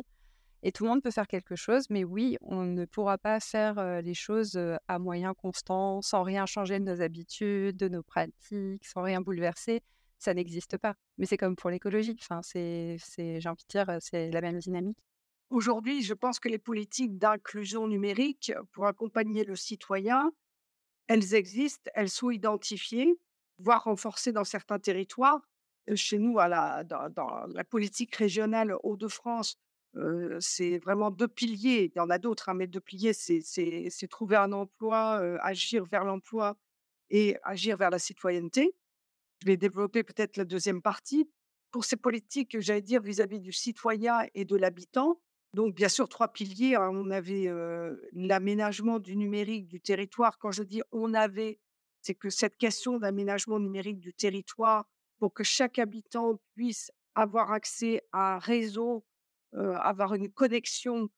Et 0.63 0.73
tout 0.73 0.85
le 0.85 0.91
monde 0.91 1.03
peut 1.03 1.11
faire 1.11 1.27
quelque 1.27 1.57
chose, 1.57 1.87
mais 1.89 2.05
oui, 2.05 2.37
on 2.43 2.65
ne 2.65 2.85
pourra 2.85 3.17
pas 3.17 3.41
faire 3.41 4.03
les 4.03 4.15
choses 4.15 4.61
à 4.89 4.99
moyen 4.99 5.33
constant, 5.33 6.03
sans 6.03 6.23
rien 6.23 6.45
changer 6.45 6.79
de 6.79 6.85
nos 6.85 7.01
habitudes, 7.01 7.77
de 7.77 7.89
nos 7.89 8.03
pratiques, 8.03 8.85
sans 8.85 9.03
rien 9.03 9.23
bouleverser. 9.23 9.81
Ça 10.21 10.35
n'existe 10.35 10.77
pas. 10.77 10.95
Mais 11.17 11.25
c'est 11.25 11.39
comme 11.39 11.57
pour 11.57 11.71
l'écologie. 11.71 12.17
Enfin, 12.21 12.43
c'est, 12.43 12.99
j'ai 13.17 13.49
envie 13.49 13.65
de 13.65 13.69
dire, 13.69 13.87
c'est 14.01 14.31
la 14.31 14.43
même 14.43 14.59
dynamique. 14.59 14.99
Aujourd'hui, 15.49 16.03
je 16.03 16.13
pense 16.15 16.39
que 16.39 16.49
les 16.49 16.59
politiques 16.59 17.19
d'inclusion 17.19 17.89
numérique 17.89 18.53
pour 18.73 18.87
accompagner 18.87 19.45
le 19.45 19.57
citoyen, 19.57 20.31
elles 21.09 21.35
existent, 21.35 21.91
elles 21.95 22.11
sont 22.11 22.31
identifiées, 22.31 23.19
voire 23.59 23.85
renforcées 23.85 24.31
dans 24.31 24.45
certains 24.45 24.79
territoires. 24.79 25.41
Chez 25.95 26.19
nous, 26.19 26.35
dans 26.35 27.47
la 27.49 27.65
politique 27.65 28.15
régionale 28.15 28.77
Hauts-de-France, 28.83 29.57
c'est 30.39 30.79
vraiment 30.79 31.11
deux 31.11 31.29
piliers. 31.29 31.91
Il 31.95 31.99
y 31.99 32.01
en 32.01 32.11
a 32.11 32.19
d'autres, 32.19 32.51
hein, 32.51 32.55
mais 32.55 32.67
deux 32.67 32.79
piliers, 32.79 33.15
c'est 33.15 34.09
trouver 34.09 34.37
un 34.37 34.53
emploi, 34.53 35.17
agir 35.43 35.85
vers 35.87 36.05
l'emploi 36.05 36.59
et 37.09 37.39
agir 37.43 37.79
vers 37.79 37.91
la 37.91 37.99
citoyenneté. 37.99 38.75
Je 39.43 39.47
vais 39.47 39.57
développer 39.57 40.03
peut-être 40.03 40.37
la 40.37 40.45
deuxième 40.45 40.83
partie. 40.83 41.31
Pour 41.71 41.85
ces 41.85 41.97
politiques, 41.97 42.61
j'allais 42.61 42.83
dire, 42.83 43.01
vis-à-vis 43.01 43.41
du 43.41 43.53
citoyen 43.53 44.27
et 44.35 44.45
de 44.45 44.57
l'habitant, 44.57 45.21
donc 45.55 45.75
bien 45.75 45.89
sûr, 45.89 46.09
trois 46.09 46.29
piliers. 46.29 46.75
Hein. 46.75 46.91
On 46.93 47.11
avait 47.11 47.49
l'aménagement 48.13 48.99
du 48.99 49.17
numérique 49.17 49.67
du 49.67 49.81
territoire. 49.81 50.39
Quand 50.39 50.53
je 50.53 50.63
dis 50.63 50.83
on 50.93 51.15
avait, 51.15 51.59
c'est 52.03 52.15
que 52.15 52.31
cette 52.31 52.57
question 52.57 52.99
d'aménagement 52.99 53.59
numérique 53.59 53.99
du 53.99 54.13
territoire, 54.13 54.87
pour 55.19 55.35
que 55.35 55.45
chaque 55.45 55.79
habitant 55.79 56.41
puisse 56.55 56.91
avoir 57.15 57.53
accès 57.53 58.03
à 58.13 58.37
un 58.37 58.39
réseau 58.39 59.05
avoir 59.53 60.15
une 60.15 60.31
connexion. 60.31 61.09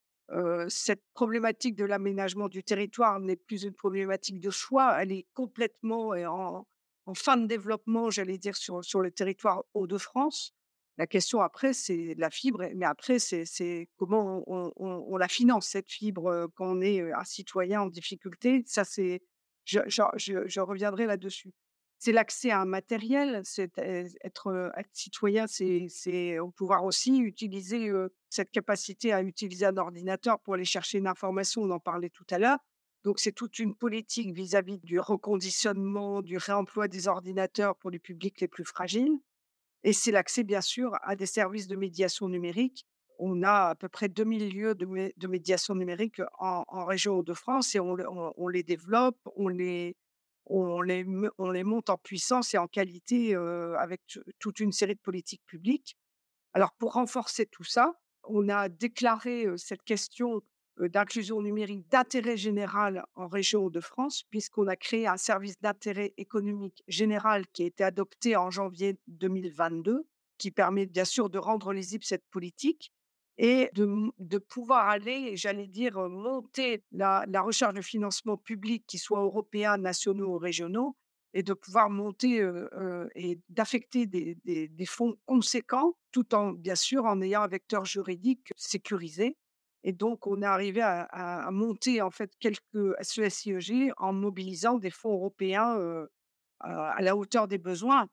cette 0.69 1.03
problématique 1.15 1.77
de 1.77 1.85
l'aménagement 1.85 2.49
du 2.49 2.63
territoire 2.63 3.21
n'est 3.21 3.37
plus 3.37 3.65
une 3.65 3.75
problématique 3.75 4.41
de 4.41 4.51
choix, 4.51 5.03
elle 5.03 5.13
est 5.13 5.27
complètement 5.35 6.09
en, 6.11 6.67
fin 7.15 7.37
de 7.37 7.47
développement, 7.47 8.11
j'allais 8.11 8.39
dire, 8.39 8.57
sur, 8.57 8.85
sur 8.85 9.01
le 9.01 9.11
territoire 9.11 9.65
Hauts-de-France. 9.75 10.55
La 10.99 11.07
question 11.07 11.41
après, 11.41 11.73
c'est 11.73 12.15
la 12.19 12.31
fibre, 12.31 12.69
mais 12.77 12.85
après, 12.85 13.19
c'est 13.19 13.89
comment 13.97 14.45
on, 14.47 15.17
la 15.17 15.29
finance, 15.29 15.67
cette 15.69 15.91
fibre, 15.91 16.49
quand 16.55 16.77
on 16.77 16.81
est 16.81 17.01
un 17.13 17.25
citoyen 17.25 17.83
en 17.83 17.87
difficulté. 17.87 18.63
Ça, 18.67 18.85
c'est, 18.85 19.23
je, 19.65 20.61
reviendrai 20.61 21.07
là-dessus 21.07 21.53
c'est 22.05 22.11
l'accès 22.11 22.51
à 22.51 22.61
un 22.61 22.65
matériel, 22.65 23.43
c'est 23.45 23.79
être, 23.79 24.73
citoyen, 24.93 25.47
c'est 25.47 26.37
pouvoir 26.57 26.85
aussi 26.85 27.21
utiliser 27.21 27.93
cette 28.29 28.51
capacité 28.51 29.13
à 29.13 29.23
utiliser 29.23 29.67
un 29.67 29.77
ordinateur 29.77 30.41
pour 30.41 30.55
aller 30.55 30.65
chercher 30.65 30.99
une 30.99 31.07
information, 31.07 31.63
on 31.63 31.71
en 31.71 31.79
parlait 31.79 32.11
tout 32.11 32.27
à 32.31 32.41
l'heure. 32.41 32.59
Donc 33.05 33.19
c'est 33.19 33.33
toute 33.33 33.59
une 33.59 33.75
politique 33.75 34.33
vis-à-vis 34.33 34.79
du 34.79 35.01
reconditionnement, 35.01 36.23
du 36.23 36.37
réemploi 36.37 36.89
des 36.89 37.09
ordinateurs 37.09 37.77
pour 37.77 37.91
les 37.91 37.99
publics 37.99 38.41
les 38.41 38.49
plus 38.49 38.65
fragiles. 38.65 39.19
Et 39.85 39.93
c'est 39.93 40.13
l'accès, 40.13 40.45
bien 40.45 40.61
sûr, 40.61 40.97
à 41.03 41.17
des 41.17 41.27
services 41.27 41.67
de 41.67 41.75
médiation 41.75 42.29
numérique. 42.29 42.87
On 43.19 43.43
a 43.43 43.71
à 43.71 43.75
peu 43.75 43.89
près 43.89 44.09
2000 44.09 44.55
lieux 44.55 44.75
de, 44.75 45.27
médiation 45.27 45.75
numérique 45.75 46.21
en, 46.39 46.85
région 46.85 47.15
Hauts-de-France 47.19 47.75
et 47.75 47.81
on, 47.81 48.49
les 48.49 48.63
développe, 48.63 49.19
on 49.37 49.49
les, 49.49 49.97
on 50.47 50.81
les, 50.81 51.05
on 51.39 51.51
les 51.51 51.65
monte 51.65 51.91
en 51.91 51.99
puissance 51.99 52.55
et 52.55 52.59
en 52.59 52.69
qualité 52.69 53.35
avec 53.35 54.01
toute 54.39 54.61
une 54.61 54.73
série 54.73 54.95
de 54.95 55.01
politiques 55.01 55.45
publiques. 55.47 55.97
Alors, 56.55 56.73
pour 56.73 56.93
renforcer 56.93 57.47
tout 57.47 57.65
ça, 57.65 57.93
on 58.25 58.49
a 58.49 58.69
déclaré 58.69 59.47
cette 59.57 59.83
question 59.83 60.43
d'inclusion 60.79 61.43
numérique 61.43 61.89
d'intérêt 61.89 62.37
général 62.37 63.05
en 63.15 63.29
région 63.29 63.71
de 63.71 63.81
France, 63.81 64.25
puisqu'on 64.31 64.67
a 64.67 64.77
créé 64.77 65.07
un 65.07 65.17
service 65.17 65.61
d'intérêt 65.61 66.15
économique 66.17 66.83
général 66.89 67.47
qui 67.53 67.63
a 67.63 67.67
été 67.67 67.85
adopté 67.85 68.37
en 68.37 68.51
janvier 68.51 68.99
2022, 69.09 70.07
qui 70.39 70.51
permet 70.51 70.87
bien 70.87 71.05
sûr 71.05 71.31
de 71.31 71.39
rendre 71.39 71.73
lisible 71.73 72.05
cette 72.05 72.27
politique 72.31 72.93
et 73.39 73.71
de, 73.75 74.39
pouvoir 74.39 74.89
aller, 74.89 75.37
j'allais 75.37 75.67
dire, 75.67 75.99
monter 76.09 76.85
la, 76.93 77.25
recherche 77.41 77.75
de 77.75 77.81
financement 77.81 78.37
public, 78.37 78.85
qui 78.87 78.99
soit 78.99 79.21
européen, 79.21 79.79
nationaux 79.79 80.35
ou 80.35 80.39
régionaux, 80.39 80.97
et 81.35 81.43
de 81.43 81.55
pouvoir 81.55 81.89
monter 81.89 82.47
et 83.15 83.39
d'affecter 83.49 84.07
des, 84.07 84.87
fonds 84.87 85.17
conséquents, 85.25 85.97
tout 86.13 86.35
en, 86.35 86.53
bien 86.53 86.75
sûr, 86.75 87.05
en 87.05 87.21
ayant 87.23 87.43
un 87.43 87.49
vecteur 87.49 87.85
juridique 87.85 88.53
sécurisé. 88.57 89.37
Et 89.85 89.93
donc, 89.93 90.27
on 90.27 90.43
est 90.43 90.47
arrivé 90.47 90.81
à, 90.83 91.49
monter, 91.51 92.03
en 92.03 92.11
fait, 92.11 92.31
quelques 92.39 92.95
SESIEG 93.01 93.93
en 93.97 94.13
mobilisant 94.13 94.79
des 94.79 94.91
fonds 94.91 95.13
européens 95.13 95.77
à 96.61 97.03
la 97.03 97.17
hauteur 97.17 97.49
des 97.49 97.59
besoins 97.59 98.09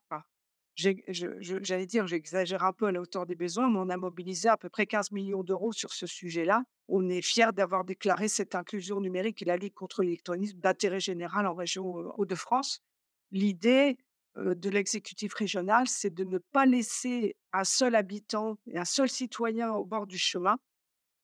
j'allais 0.79 1.85
dire, 1.85 2.07
j'exagère 2.07 2.63
un 2.63 2.73
peu 2.73 2.87
à 2.87 2.91
la 2.91 3.01
hauteur 3.01 3.25
des 3.25 3.35
besoins, 3.35 3.69
mais 3.69 3.79
on 3.79 3.89
a 3.89 3.97
mobilisé 3.97 4.49
à 4.49 4.57
peu 4.57 4.69
près 4.69 4.85
15 4.85 5.11
millions 5.11 5.43
d'euros 5.43 5.73
sur 5.73 5.91
ce 5.93 6.07
sujet-là. 6.07 6.63
On 6.87 7.09
est 7.09 7.21
fiers 7.21 7.51
d'avoir 7.53 7.83
déclaré 7.83 8.27
cette 8.27 8.55
inclusion 8.55 9.01
numérique 9.01 9.41
et 9.41 9.45
la 9.45 9.57
lutte 9.57 9.75
contre 9.75 10.03
l'électronisme 10.03 10.59
d'intérêt 10.59 10.99
général 10.99 11.47
en 11.47 11.53
région 11.53 11.85
Hauts-de-France. 12.17 12.81
L'idée 13.31 13.97
de 14.35 14.69
l'exécutif 14.69 15.33
régional, 15.33 15.87
c'est 15.87 16.13
de 16.13 16.23
ne 16.23 16.37
pas 16.37 16.65
laisser 16.65 17.35
un 17.51 17.63
seul 17.63 17.95
habitant 17.95 18.57
et 18.67 18.77
un 18.77 18.85
seul 18.85 19.09
citoyen 19.09 19.71
au 19.73 19.85
bord 19.85 20.07
du 20.07 20.17
chemin 20.17 20.57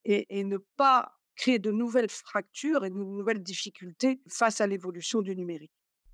et, 0.06 0.40
et 0.40 0.44
ne 0.44 0.58
pas 0.78 1.12
créer 1.36 1.60
de 1.60 1.72
nouvelles 1.72 2.10
fractures 2.10 2.86
et 2.86 2.90
de 2.90 2.96
nouvelles 2.96 3.44
difficultés 3.44 4.22
face 4.30 4.62
à 4.62 4.68
l'évolution 4.68 5.22
du 5.22 5.36
numérique. 5.36 5.72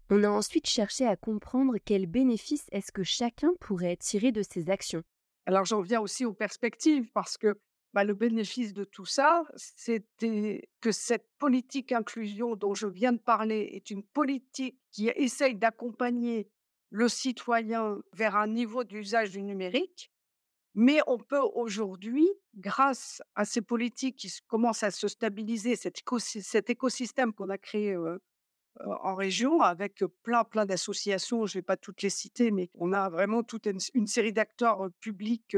On 0.10 0.24
a 0.24 0.30
ensuite 0.30 0.68
cherché 0.68 1.06
à 1.06 1.16
comprendre 1.16 1.78
quels 1.86 2.08
bénéfices 2.08 2.66
est-ce 2.72 2.92
que 2.92 3.04
chacun 3.04 3.52
pourrait 3.60 3.96
tirer 3.98 4.32
de 4.32 4.42
ces 4.42 4.70
actions. 4.70 5.04
Alors 5.46 5.66
j'en 5.66 5.82
viens 5.82 6.02
aussi 6.02 6.26
aux 6.26 6.34
perspectives 6.34 7.10
parce 7.14 7.38
que 7.38 7.58
bah, 7.94 8.04
le 8.04 8.14
bénéfice 8.14 8.74
de 8.74 8.84
tout 8.84 9.06
ça, 9.06 9.44
c'était 9.56 10.70
que 10.80 10.92
cette 10.92 11.28
politique 11.40 11.92
inclusion 11.92 12.56
dont 12.56 12.74
je 12.74 12.88
viens 12.88 13.12
de 13.12 13.20
parler 13.20 13.70
est 13.74 13.90
une 13.90 14.04
politique 14.04 14.78
qui 14.92 15.10
essaye 15.10 15.56
d'accompagner 15.56 16.50
le 16.90 17.10
citoyen 17.10 17.98
vers 18.14 18.36
un 18.36 18.48
niveau 18.48 18.84
d'usage 18.84 19.32
du 19.32 19.42
numérique. 19.42 20.12
Mais 20.74 21.00
on 21.08 21.18
peut 21.18 21.42
aujourd'hui, 21.54 22.30
grâce 22.56 23.22
à 23.36 23.44
ces 23.44 23.62
politiques 23.62 24.16
qui 24.16 24.32
commencent 24.48 24.84
à 24.84 24.92
se 24.92 25.08
stabiliser, 25.08 25.76
cet, 25.76 26.70
écosystème 26.70 27.34
qu'on 27.34 27.50
a 27.50 27.58
créé 27.58 27.98
en 28.86 29.16
région 29.16 29.62
avec 29.62 30.04
plein, 30.24 30.44
plein 30.44 30.66
d'associations. 30.66 31.46
Je 31.46 31.58
ne 31.58 31.62
vais 31.62 31.66
pas 31.66 31.78
toutes 31.78 32.02
les 32.02 32.10
citer, 32.10 32.52
mais 32.52 32.70
on 32.76 32.94
a 32.94 33.10
vraiment 33.10 33.44
toute 33.44 33.68
une, 33.68 34.08
série 34.08 34.32
d'acteurs 34.32 34.90
publics 35.02 35.58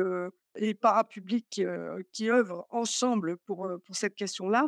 et 0.56 0.74
parapublics 0.74 1.62
qui 2.12 2.30
œuvrent 2.30 2.66
ensemble 2.72 3.38
pour, 3.38 3.68
cette 3.92 4.16
question-là. 4.16 4.68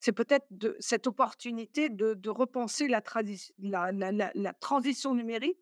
C'est 0.00 0.12
peut-être 0.12 0.46
cette 0.80 1.06
opportunité 1.06 1.88
de, 1.88 2.28
repenser 2.28 2.88
la, 2.88 3.00
transition 4.60 5.14
numérique 5.14 5.58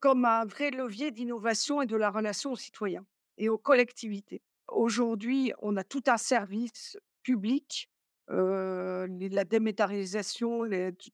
comme 0.00 0.24
un 0.24 0.44
vrai 0.44 0.70
levier 0.70 1.10
d'innovation 1.10 1.82
et 1.82 1.86
de 1.86 1.96
la 1.96 2.10
relation 2.10 2.52
aux 2.52 2.56
citoyens 2.56 3.06
et 3.38 3.48
aux 3.48 3.58
collectivités. 3.58 4.42
Aujourd'hui, 4.68 5.52
on 5.60 5.76
a 5.76 5.84
tout 5.84 6.02
un 6.06 6.16
service 6.16 6.98
public 7.22 7.90
la 8.28 9.44
démétarisation, 9.44 10.62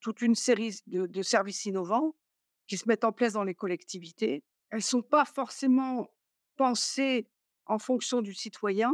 toute 0.01 0.23
une 0.23 0.35
série 0.35 0.81
de, 0.87 1.23
services 1.23 1.67
innovants 1.67 2.15
qui 2.67 2.79
se 2.79 2.89
mettent 2.89 3.05
en 3.05 3.13
place 3.13 3.35
dans 3.35 3.45
les 3.45 3.55
collectivités. 3.55 4.45
Elles 4.71 4.79
ne 4.79 4.83
sont 4.83 5.03
pas 5.03 5.25
forcément 5.25 6.09
pensées 6.57 7.27
en 7.67 7.79
fonction 7.79 8.23
du 8.23 8.35
citoyen. 8.35 8.93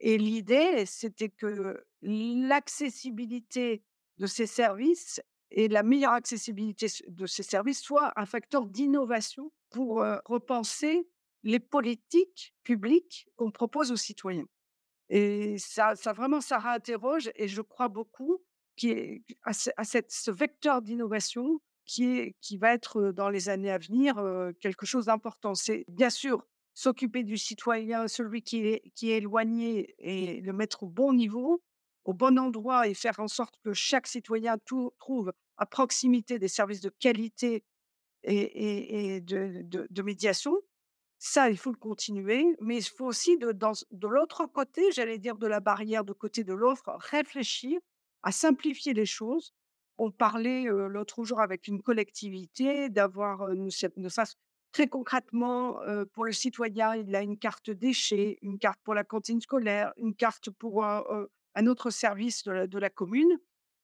Et 0.00 0.18
l'idée, 0.18 0.84
c'était 0.84 1.30
que 1.30 1.82
l'accessibilité 2.02 3.82
de 4.18 4.26
ces 4.26 4.46
services 4.46 5.22
et 5.54 5.68
la 5.68 5.82
meilleure 5.82 6.12
accessibilité 6.12 6.86
de 7.08 7.26
ces 7.26 7.42
services 7.42 7.80
soit 7.80 8.12
un 8.16 8.26
facteur 8.26 8.66
d'innovation 8.66 9.52
pour 9.70 10.04
repenser 10.24 11.06
les 11.42 11.60
politiques 11.60 12.54
publiques 12.62 13.28
qu'on 13.36 13.50
propose 13.50 13.92
aux 13.92 13.96
citoyens. 13.96 14.46
Et 15.08 15.56
ça, 15.58 15.94
vraiment, 16.14 16.40
ça 16.40 16.58
réinterroge 16.58 17.30
et 17.34 17.48
je 17.48 17.60
crois 17.60 17.88
beaucoup 17.88 18.42
à, 19.44 19.52
ce 19.52 20.30
vecteur 20.30 20.82
d'innovation 20.82 21.60
qui, 21.84 22.34
va 22.58 22.72
être 22.72 23.12
dans 23.12 23.28
les 23.28 23.48
années 23.48 23.70
à 23.70 23.78
venir 23.78 24.22
quelque 24.60 24.86
chose 24.86 25.06
d'important. 25.06 25.54
C'est 25.54 25.84
bien 25.88 26.10
sûr 26.10 26.46
s'occuper 26.74 27.22
du 27.22 27.36
citoyen, 27.36 28.08
celui 28.08 28.42
qui 28.42 28.66
est 28.66 28.92
éloigné 29.02 29.94
et 29.98 30.40
le 30.40 30.52
mettre 30.52 30.84
au 30.84 30.88
bon 30.88 31.12
niveau, 31.12 31.62
au 32.04 32.14
bon 32.14 32.38
endroit 32.38 32.88
et 32.88 32.94
faire 32.94 33.20
en 33.20 33.28
sorte 33.28 33.54
que 33.62 33.72
chaque 33.72 34.06
citoyen 34.06 34.56
trouve 34.98 35.32
à 35.56 35.66
proximité 35.66 36.38
des 36.38 36.48
services 36.48 36.80
de 36.80 36.90
qualité 36.90 37.64
et, 38.24 39.20
de, 39.20 40.02
médiation. 40.02 40.56
Ça, 41.18 41.50
il 41.50 41.56
faut 41.56 41.70
le 41.70 41.78
continuer, 41.78 42.56
mais 42.60 42.78
il 42.78 42.82
faut 42.84 43.06
aussi, 43.06 43.36
de, 43.38 43.52
de 43.52 44.08
l'autre 44.08 44.46
côté, 44.46 44.90
j'allais 44.90 45.18
dire 45.18 45.36
de 45.36 45.46
la 45.46 45.60
barrière, 45.60 46.04
de 46.04 46.12
côté 46.12 46.42
de 46.42 46.52
l'offre, 46.52 46.96
réfléchir 46.98 47.78
à 48.22 48.32
simplifier 48.32 48.92
les 48.92 49.06
choses. 49.06 49.52
On 49.98 50.10
parlait 50.10 50.64
l'autre 50.64 51.22
jour 51.22 51.40
avec 51.40 51.68
une 51.68 51.80
collectivité 51.80 52.88
d'avoir, 52.88 53.54
nous, 53.54 53.70
très 54.72 54.88
concrètement, 54.88 55.78
pour 56.12 56.24
le 56.24 56.32
citoyen, 56.32 56.96
il 56.96 57.14
a 57.14 57.22
une 57.22 57.38
carte 57.38 57.70
déchets, 57.70 58.38
une 58.42 58.58
carte 58.58 58.80
pour 58.82 58.94
la 58.94 59.04
cantine 59.04 59.40
scolaire, 59.40 59.92
une 59.96 60.14
carte 60.14 60.50
pour 60.50 60.84
un 61.54 61.66
autre 61.66 61.90
service 61.90 62.44
de 62.44 62.78
la, 62.78 62.90
commune. 62.90 63.38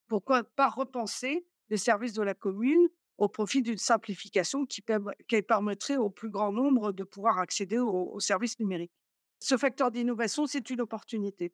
Pourquoi 0.06 0.44
pas 0.44 0.68
repenser 0.68 1.46
les 1.68 1.76
services 1.76 2.14
de 2.14 2.22
la 2.22 2.34
commune 2.34 2.88
au 3.18 3.28
profit 3.28 3.62
d'une 3.62 3.78
simplification 3.78 4.64
qui, 4.64 4.80
permettrait 4.80 5.96
au 5.96 6.08
plus 6.08 6.30
grand 6.30 6.52
nombre 6.52 6.92
de 6.92 7.02
pouvoir 7.04 7.38
accéder 7.38 7.78
aux, 7.78 8.20
services 8.20 8.58
numériques. 8.60 8.92
Ce 9.40 9.56
facteur 9.56 9.90
d'innovation, 9.90 10.46
c'est 10.46 10.70
une 10.70 10.80
opportunité. 10.80 11.52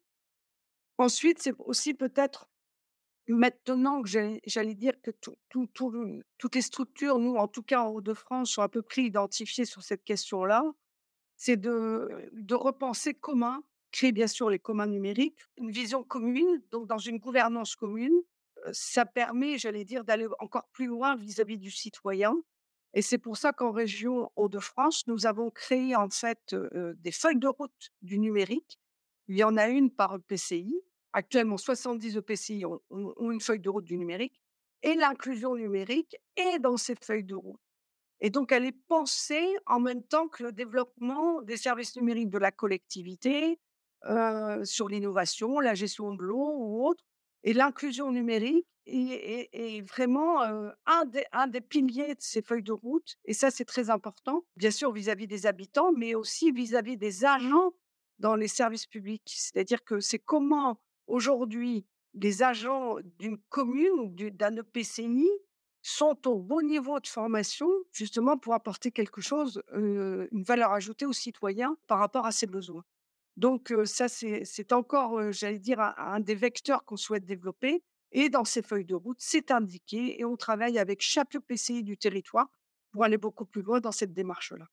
Ensuite, 0.99 1.43
c'est 1.43 1.55
aussi 1.59 1.95
peut-être 1.95 2.49
maintenant 3.29 4.03
que 4.03 4.09
j'allais 4.09 4.75
dire 4.75 4.93
que 5.03 5.11
toutes 5.49 6.55
les 6.55 6.63
structures, 6.63 7.19
nous, 7.19 7.37
en 7.37 7.49
tout 7.49 7.63
cas 7.63 7.81
en 7.81 7.89
Hauts-de-France, 7.89 8.51
sont 8.51 8.63
à 8.63 8.69
peu 8.69 8.83
près 8.83 9.03
identifiées 9.03 9.65
sur 9.65 9.83
cette 9.83 10.05
question-là, 10.05 10.63
c'est 11.37 11.57
de, 11.57 12.29
de 12.33 12.55
repenser 12.55 13.15
comment 13.15 13.63
créer 13.95 14.11
bien 14.11 14.27
sûr 14.27 14.51
les 14.51 14.59
communs 14.59 14.89
numériques, 14.89 15.39
une 15.57 15.71
vision 15.71 16.03
commune, 16.03 16.61
donc 16.73 16.89
dans 16.89 16.99
une 16.99 17.19
gouvernance 17.19 17.77
commune. 17.77 18.21
Ça 18.73 19.07
permet, 19.07 19.57
j'allais 19.57 19.85
dire, 19.85 20.03
d'aller 20.05 20.27
encore 20.41 20.69
plus 20.73 20.87
loin 20.87 21.15
vis-à-vis 21.15 21.59
du 21.59 21.71
citoyen. 21.71 22.35
Et 22.95 23.03
c'est 23.03 23.19
pour 23.19 23.37
ça 23.37 23.53
qu'en 23.53 23.71
région 23.71 24.33
Hauts-de-France, 24.35 25.07
nous 25.07 25.27
avons 25.27 25.51
créé 25.51 25.95
en 25.95 26.09
fait 26.11 26.57
des 26.75 27.13
feuilles 27.13 27.39
de 27.39 27.47
route 27.47 27.93
du 28.03 28.19
numérique. 28.19 28.81
Il 29.29 29.37
y 29.37 29.45
en 29.45 29.57
a 29.57 29.69
une 29.69 29.91
par 29.91 30.17
EPCI. 30.17 30.75
Actuellement, 31.13 31.57
70 31.57 32.17
EPCI 32.17 32.65
ont, 32.65 32.81
ont 32.91 33.31
une 33.31 33.41
feuille 33.41 33.61
de 33.61 33.69
route 33.69 33.85
du 33.85 33.97
numérique. 33.97 34.41
Et 34.83 34.95
l'inclusion 34.95 35.55
numérique 35.55 36.17
est 36.37 36.59
dans 36.59 36.77
cette 36.77 37.05
feuille 37.05 37.25
de 37.25 37.37
route. 37.37 37.61
Et 38.21 38.31
donc, 38.31 38.51
elle 38.51 38.65
est 38.65 38.79
pensée 38.89 39.57
en 39.67 39.79
même 39.79 40.03
temps 40.03 40.29
que 40.29 40.43
le 40.43 40.53
développement 40.53 41.43
des 41.43 41.57
services 41.57 41.95
numériques 41.97 42.31
de 42.31 42.39
la 42.39 42.51
collectivité, 42.51 43.61
sur 44.65 44.89
l'innovation, 44.89 45.61
la 45.61 45.75
gestion 45.75 46.15
de 46.15 46.23
l'eau 46.23 46.55
ou 46.57 46.87
autre. 46.87 47.05
Et 47.43 47.53
l'inclusion 47.53 48.11
numérique 48.11 48.67
est, 48.87 49.87
vraiment 49.89 50.43
un, 50.43 51.05
des, 51.07 51.25
un, 51.33 51.47
des, 51.47 51.61
piliers 51.61 52.15
de 52.15 52.21
ces 52.21 52.43
feuilles 52.43 52.63
de 52.63 52.73
route. 52.73 53.17
Et 53.25 53.35
ça, 53.35 53.51
c'est 53.51 53.65
très 53.65 53.91
important, 53.91 54.45
bien 54.57 54.71
sûr 54.71 54.93
vis-à-vis 54.93 55.27
des 55.27 55.47
habitants, 55.47 55.93
mais 55.93 56.15
aussi 56.15 56.53
vis-à-vis 56.53 56.97
des 56.97 57.25
agents 57.25 57.73
dans 58.19 58.37
les 58.37 58.49
services 58.49 58.87
publics. 58.87 59.35
C'est-à-dire 59.37 59.85
que 59.85 60.01
c'est 60.01 60.19
comment 60.19 60.81
aujourd'hui 61.07 61.87
les 62.15 62.43
agents 62.43 62.97
d'une 63.19 63.39
commune 63.49 63.99
ou 63.99 64.09
d'un 64.31 64.57
EPCI 64.57 65.29
sont 65.83 66.17
au 66.27 66.39
bon 66.39 66.63
niveau 66.63 66.99
de 67.01 67.07
formation, 67.07 67.69
justement 67.93 68.39
pour 68.39 68.55
apporter 68.55 68.91
quelque 68.91 69.21
chose, 69.21 69.63
une 69.73 70.43
valeur 70.43 70.73
ajoutée 70.73 71.05
aux 71.05 71.13
citoyens 71.13 71.77
par 71.87 71.99
rapport 71.99 72.25
à 72.25 72.33
ses 72.33 72.47
besoins. 72.47 72.85
Donc 73.37 73.73
ça, 73.85 74.09
c'est 74.09 74.73
encore, 74.73 75.33
j'allais 75.33 75.59
dire, 75.59 75.81
un, 75.81 76.21
des 76.21 76.35
vecteurs 76.35 76.85
qu'on 76.85 76.97
souhaite 76.97 77.25
développer. 77.25 77.83
Et 78.13 78.29
dans 78.29 78.45
ces 78.45 78.63
feuilles 78.63 78.85
de 78.85 78.95
route, 78.95 79.19
c'est 79.21 79.51
indiqué 79.51 80.21
et 80.21 80.25
on 80.25 80.37
travaille 80.37 80.79
avec 80.79 81.03
chaque 81.03 81.37
PCI 81.49 81.83
du 81.83 81.97
territoire 81.97 82.47
pour 82.93 83.03
aller 83.03 83.19
beaucoup 83.19 83.45
plus 83.45 83.63
loin 83.63 83.81
dans 83.81 83.91
cette 83.91 84.13
démarche-là. 84.13 84.67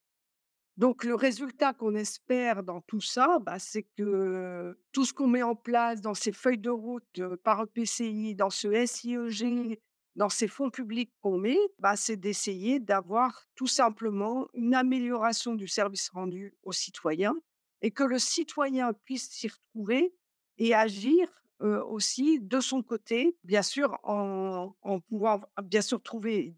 Donc 0.77 1.03
le 1.03 1.15
résultat 1.15 1.73
qu'on 1.73 1.95
espère 1.95 2.63
dans 2.63 2.81
tout 2.81 3.01
ça, 3.01 3.39
bah, 3.41 3.57
c'est 3.57 3.83
que 3.97 4.77
tout 4.91 5.05
ce 5.05 5.13
qu'on 5.13 5.27
met 5.27 5.43
en 5.43 5.55
place 5.55 6.01
dans 6.01 6.13
ces 6.13 6.31
feuilles 6.31 6.59
de 6.59 6.69
route 6.69 7.21
par 7.43 7.67
PCI, 7.67 8.35
dans 8.35 8.51
ce 8.51 8.85
SIEG, 8.85 9.79
dans 10.15 10.29
ces 10.29 10.47
fonds 10.47 10.69
publics 10.69 11.11
qu'on 11.21 11.37
met, 11.37 11.57
bah, 11.79 11.95
c'est 11.95 12.17
d'essayer 12.17 12.79
d'avoir 12.79 13.47
tout 13.55 13.67
simplement 13.67 14.47
une 14.53 14.75
amélioration 14.75 15.55
du 15.55 15.67
service 15.67 16.09
rendu 16.09 16.55
aux 16.63 16.71
citoyens 16.71 17.35
et 17.81 17.91
que 17.91 18.03
le 18.03 18.19
citoyen 18.19 18.93
puisse 18.93 19.29
s'y 19.29 19.47
retrouver 19.47 20.13
et 20.57 20.73
agir 20.73 21.27
aussi 21.59 22.39
de 22.39 22.59
son 22.59 22.81
côté, 22.81 23.37
bien 23.43 23.61
sûr 23.61 23.99
en, 24.03 24.73
pouvant 25.07 25.41
bien 25.63 25.81
sûr 25.81 26.01
trouver 26.01 26.53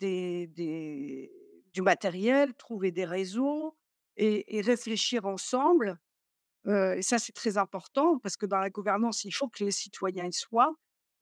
du 1.74 1.82
matériel, 1.82 2.54
trouver 2.54 2.92
des 2.92 3.06
réseaux 3.06 3.76
et, 4.16 4.62
réfléchir 4.62 5.26
ensemble. 5.26 6.00
et 6.68 7.02
ça, 7.02 7.20
c'est 7.20 7.34
très 7.34 7.58
important 7.58 8.18
parce 8.20 8.38
que 8.38 8.46
dans 8.46 8.60
la 8.60 8.70
gouvernance, 8.70 9.26
il 9.26 9.32
faut 9.32 9.50
que 9.50 9.64
les 9.64 9.72
citoyens 9.72 10.26
y 10.26 10.34
soient 10.34 10.74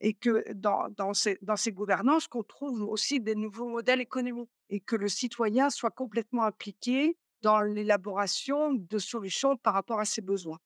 et 0.01 0.13
que 0.13 0.51
dans, 0.53 0.89
dans, 0.89 1.13
ces, 1.13 1.37
dans 1.41 1.55
ces 1.55 1.71
gouvernances, 1.71 2.27
qu'on 2.27 2.43
trouve 2.43 2.81
aussi 2.83 3.19
des 3.19 3.35
nouveaux 3.35 3.69
modèles 3.69 4.01
économiques 4.01 4.49
et 4.69 4.79
que 4.79 4.95
le 4.95 5.07
citoyen 5.07 5.69
soit 5.69 5.91
complètement 5.91 6.43
impliqué 6.43 7.17
dans 7.41 7.61
l'élaboration 7.61 8.73
de 8.73 8.97
solutions 8.97 9.57
par 9.57 9.73
rapport 9.73 9.99
à 9.99 10.05
ses 10.05 10.21
besoins. 10.21 10.59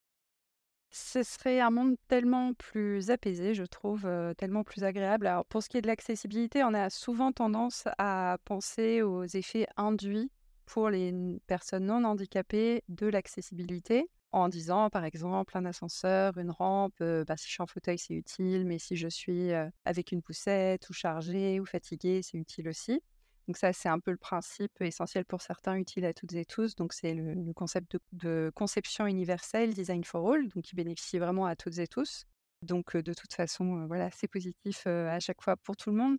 Ce 0.92 1.24
serait 1.24 1.60
un 1.60 1.72
monde 1.72 1.96
tellement 2.08 2.54
plus 2.54 3.10
apaisé, 3.10 3.54
je 3.54 3.64
trouve, 3.64 4.08
tellement 4.38 4.64
plus 4.64 4.84
agréable. 4.86 5.28
Alors, 5.28 5.46
pour 5.46 5.62
ce 5.62 5.68
qui 5.68 5.78
est 5.78 5.82
de 5.82 5.88
l'accessibilité, 5.88 6.64
on 6.64 6.74
a 6.74 6.90
souvent 6.90 7.34
tendance 7.34 7.84
à 7.98 8.38
penser 8.46 9.02
aux 9.02 9.26
effets 9.26 9.68
induits 9.76 10.32
pour 10.66 10.90
les 10.90 11.14
personnes 11.48 11.86
non 11.86 12.06
handicapées 12.06 12.82
de 12.88 13.08
l'accessibilité, 13.08 14.10
en 14.32 14.48
disant, 14.48 14.90
par 14.90 15.04
exemple, 15.04 15.58
un 15.58 15.66
ascenseur, 15.66 16.38
une 16.38 16.52
rampe, 16.52 17.00
bah, 17.00 17.36
si 17.36 17.48
je 17.48 17.52
suis 17.54 17.62
en 17.62 17.68
fauteuil, 17.68 17.98
c'est 17.98 18.14
utile, 18.14 18.66
mais 18.66 18.80
si 18.80 18.96
je 18.96 19.10
suis 19.10 19.52
avec 19.84 20.12
une 20.14 20.22
poussette 20.22 20.90
ou 20.90 20.94
chargée 20.94 21.60
ou 21.60 21.66
fatiguée, 21.66 22.22
c'est 22.24 22.38
utile 22.38 22.70
aussi. 22.70 23.02
Donc 23.48 23.58
ça, 23.58 23.74
c'est 23.74 23.90
un 23.90 24.00
peu 24.00 24.12
le 24.12 24.18
principe 24.18 24.82
essentiel 24.82 25.24
pour 25.26 25.42
certains, 25.42 25.76
utile 25.76 26.06
à 26.06 26.14
toutes 26.14 26.34
et 26.34 26.46
tous. 26.46 26.76
Donc 26.76 26.94
c'est 26.94 27.14
le, 27.14 27.54
concept 27.54 27.98
de, 28.14 28.52
conception 28.56 29.06
universelle, 29.06 29.74
design 29.74 30.04
for 30.04 30.34
all, 30.34 30.48
donc 30.50 30.64
qui 30.64 30.76
bénéficie 30.76 31.20
vraiment 31.20 31.46
à 31.46 31.56
toutes 31.56 31.78
et 31.78 31.88
tous. 31.88 32.26
Donc 32.64 32.98
de 32.98 33.14
toute 33.14 33.34
façon, 33.34 33.86
voilà, 33.86 34.10
c'est 34.12 34.28
positif 34.28 34.88
à 34.88 35.20
chaque 35.20 35.42
fois 35.42 35.56
pour 35.58 35.78
tout 35.78 35.92
le 35.92 35.98
monde. 35.98 36.18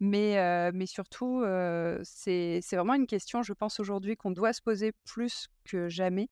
Mais, 0.00 0.70
mais 0.72 0.86
surtout, 0.86 1.42
c'est 2.04 2.60
vraiment 2.72 2.94
une 2.94 3.08
question, 3.08 3.42
je 3.42 3.52
pense 3.52 3.80
aujourd'hui, 3.80 4.16
qu'on 4.16 4.30
doit 4.30 4.52
se 4.52 4.62
poser 4.62 4.92
plus 5.04 5.48
que 5.64 5.88
jamais. 5.88 6.28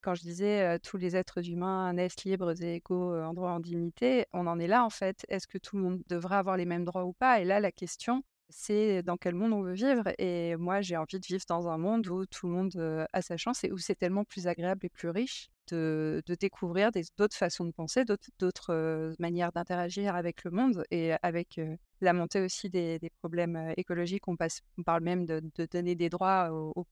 Quand 0.00 0.14
je 0.14 0.22
disais 0.22 0.78
tous 0.78 0.96
les 0.96 1.16
êtres 1.16 1.46
humains 1.50 1.92
naissent 1.92 2.24
libres 2.24 2.54
et 2.62 2.76
égaux 2.76 3.14
en 3.14 3.34
droit 3.34 3.50
en 3.50 3.60
dignité, 3.60 4.24
on 4.32 4.46
en 4.46 4.58
est 4.58 4.68
là 4.68 4.84
en 4.84 4.90
fait. 4.90 5.26
Est-ce 5.28 5.46
que 5.46 5.58
tout 5.58 5.76
le 5.76 5.82
monde 5.82 6.02
devrait 6.08 6.36
avoir 6.36 6.56
les 6.56 6.64
mêmes 6.64 6.84
droits 6.84 7.04
ou 7.04 7.12
pas? 7.12 7.40
Et 7.40 7.44
là, 7.44 7.60
la 7.60 7.72
question, 7.72 8.22
c'est 8.48 9.02
dans 9.02 9.16
quel 9.16 9.34
monde 9.34 9.52
on 9.52 9.62
veut 9.62 9.74
vivre. 9.74 10.04
Et 10.18 10.56
moi, 10.56 10.80
j'ai 10.80 10.96
envie 10.96 11.20
de 11.20 11.26
vivre 11.26 11.44
dans 11.48 11.68
un 11.68 11.78
monde 11.78 12.06
où 12.08 12.26
tout 12.26 12.46
le 12.46 12.52
monde 12.52 13.06
a 13.12 13.22
sa 13.22 13.36
chance 13.36 13.64
et 13.64 13.72
où 13.72 13.78
c'est 13.78 13.94
tellement 13.96 14.24
plus 14.24 14.46
agréable 14.46 14.86
et 14.86 14.88
plus 14.90 15.10
riche 15.10 15.50
de, 15.68 16.22
découvrir 16.40 16.90
d'autres 17.16 17.36
façons 17.36 17.64
de 17.64 17.72
penser, 17.72 18.04
d'autres 18.38 19.14
manières 19.18 19.52
d'interagir 19.52 20.14
avec 20.14 20.44
le 20.44 20.50
monde 20.50 20.84
et 20.90 21.12
avec 21.22 21.60
la 22.00 22.12
montée 22.12 22.40
aussi 22.40 22.70
des, 22.70 23.00
problèmes 23.20 23.72
écologiques. 23.76 24.28
On, 24.28 24.36
passe, 24.36 24.62
parle 24.84 25.02
même 25.02 25.26
de, 25.26 25.42
donner 25.70 25.94
des 25.94 26.08
droits 26.08 26.50
aux, 26.52 26.86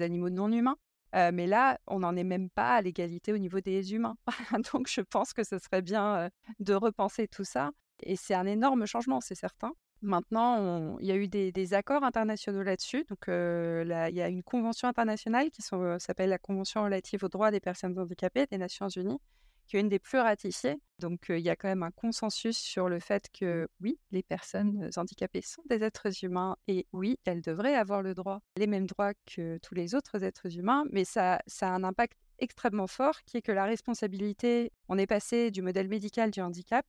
animaux 0.00 0.30
non 0.30 0.50
humains. 0.50 0.76
mais 1.12 1.46
là, 1.46 1.78
on 1.86 2.00
n'en 2.00 2.16
est 2.16 2.24
même 2.24 2.50
pas 2.50 2.76
à 2.76 2.82
l'égalité 2.82 3.32
au 3.32 3.38
niveau 3.38 3.60
des 3.60 3.94
humains. 3.94 4.16
Donc, 4.72 4.88
je 4.88 5.00
pense 5.00 5.32
que 5.32 5.44
ce 5.44 5.58
serait 5.58 5.82
bien 5.82 6.30
de 6.60 6.74
repenser 6.74 7.28
tout 7.28 7.44
ça. 7.44 7.70
Et 8.02 8.16
c'est 8.16 8.34
un 8.34 8.46
énorme 8.46 8.86
changement, 8.86 9.20
c'est 9.20 9.36
certain. 9.36 9.72
Maintenant, 10.02 10.98
il 10.98 11.06
y 11.06 11.12
a 11.12 11.16
eu 11.16 11.28
des, 11.28 11.74
accords 11.74 12.04
internationaux 12.04 12.62
là-dessus. 12.62 13.04
Donc, 13.08 13.24
il 13.28 14.14
y 14.14 14.20
a 14.20 14.28
une 14.28 14.42
convention 14.42 14.88
internationale 14.88 15.50
qui 15.50 15.62
s'appelle 15.62 16.28
la 16.28 16.38
Convention 16.38 16.84
relative 16.84 17.24
aux 17.24 17.28
droits 17.28 17.50
des 17.50 17.60
personnes 17.60 17.98
handicapées 17.98 18.46
des 18.46 18.58
Nations 18.58 18.88
Unies, 18.88 19.18
qui 19.66 19.76
est 19.76 19.80
une 19.80 19.88
des 19.88 19.98
plus 19.98 20.18
ratifiées. 20.18 20.76
Donc, 20.98 21.26
il 21.30 21.38
y 21.38 21.48
a 21.48 21.56
quand 21.56 21.68
même 21.68 21.82
un 21.82 21.90
consensus 21.90 22.58
sur 22.58 22.88
le 22.88 23.00
fait 23.00 23.28
que 23.32 23.66
oui, 23.80 23.98
les 24.10 24.22
personnes 24.22 24.90
handicapées 24.96 25.42
sont 25.42 25.62
des 25.70 25.82
êtres 25.82 26.22
humains 26.22 26.56
et 26.68 26.86
oui, 26.92 27.18
elles 27.24 27.40
devraient 27.40 27.74
avoir 27.74 28.02
le 28.02 28.14
droit, 28.14 28.40
les 28.56 28.66
mêmes 28.66 28.86
droits 28.86 29.14
que 29.26 29.58
tous 29.58 29.74
les 29.74 29.94
autres 29.94 30.22
êtres 30.22 30.58
humains. 30.58 30.84
Mais 30.90 31.04
ça 31.04 31.40
a 31.62 31.66
un 31.66 31.82
impact 31.82 32.18
extrêmement 32.38 32.86
fort 32.86 33.22
qui 33.24 33.38
est 33.38 33.42
que 33.42 33.52
la 33.52 33.64
responsabilité, 33.64 34.72
on 34.88 34.98
est 34.98 35.06
passé 35.06 35.50
du 35.50 35.62
modèle 35.62 35.88
médical 35.88 36.30
du 36.30 36.40
handicap 36.40 36.84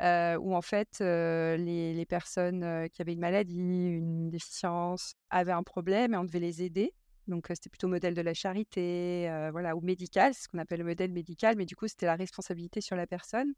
où 0.00 0.54
en 0.54 0.62
fait 0.62 1.00
les, 1.00 2.06
personnes 2.08 2.88
qui 2.90 3.02
avaient 3.02 3.12
une 3.12 3.20
maladie, 3.20 3.58
une 3.58 4.30
déficience, 4.30 5.14
avaient 5.30 5.52
un 5.52 5.62
problème 5.62 6.14
et 6.14 6.16
on 6.16 6.24
devait 6.24 6.40
les 6.40 6.62
aider. 6.62 6.92
Donc 7.26 7.46
c'était 7.48 7.70
plutôt 7.70 7.88
modèle 7.88 8.14
de 8.14 8.20
la 8.20 8.34
charité, 8.34 9.28
voilà, 9.52 9.76
ou 9.76 9.80
médical, 9.80 10.34
c'est 10.34 10.44
ce 10.44 10.48
qu'on 10.48 10.58
appelle 10.58 10.80
le 10.80 10.86
modèle 10.86 11.12
médical, 11.12 11.56
mais 11.56 11.64
du 11.64 11.76
coup 11.76 11.88
c'était 11.88 12.06
la 12.06 12.16
responsabilité 12.16 12.80
sur 12.80 12.96
la 12.96 13.06
personne. 13.06 13.54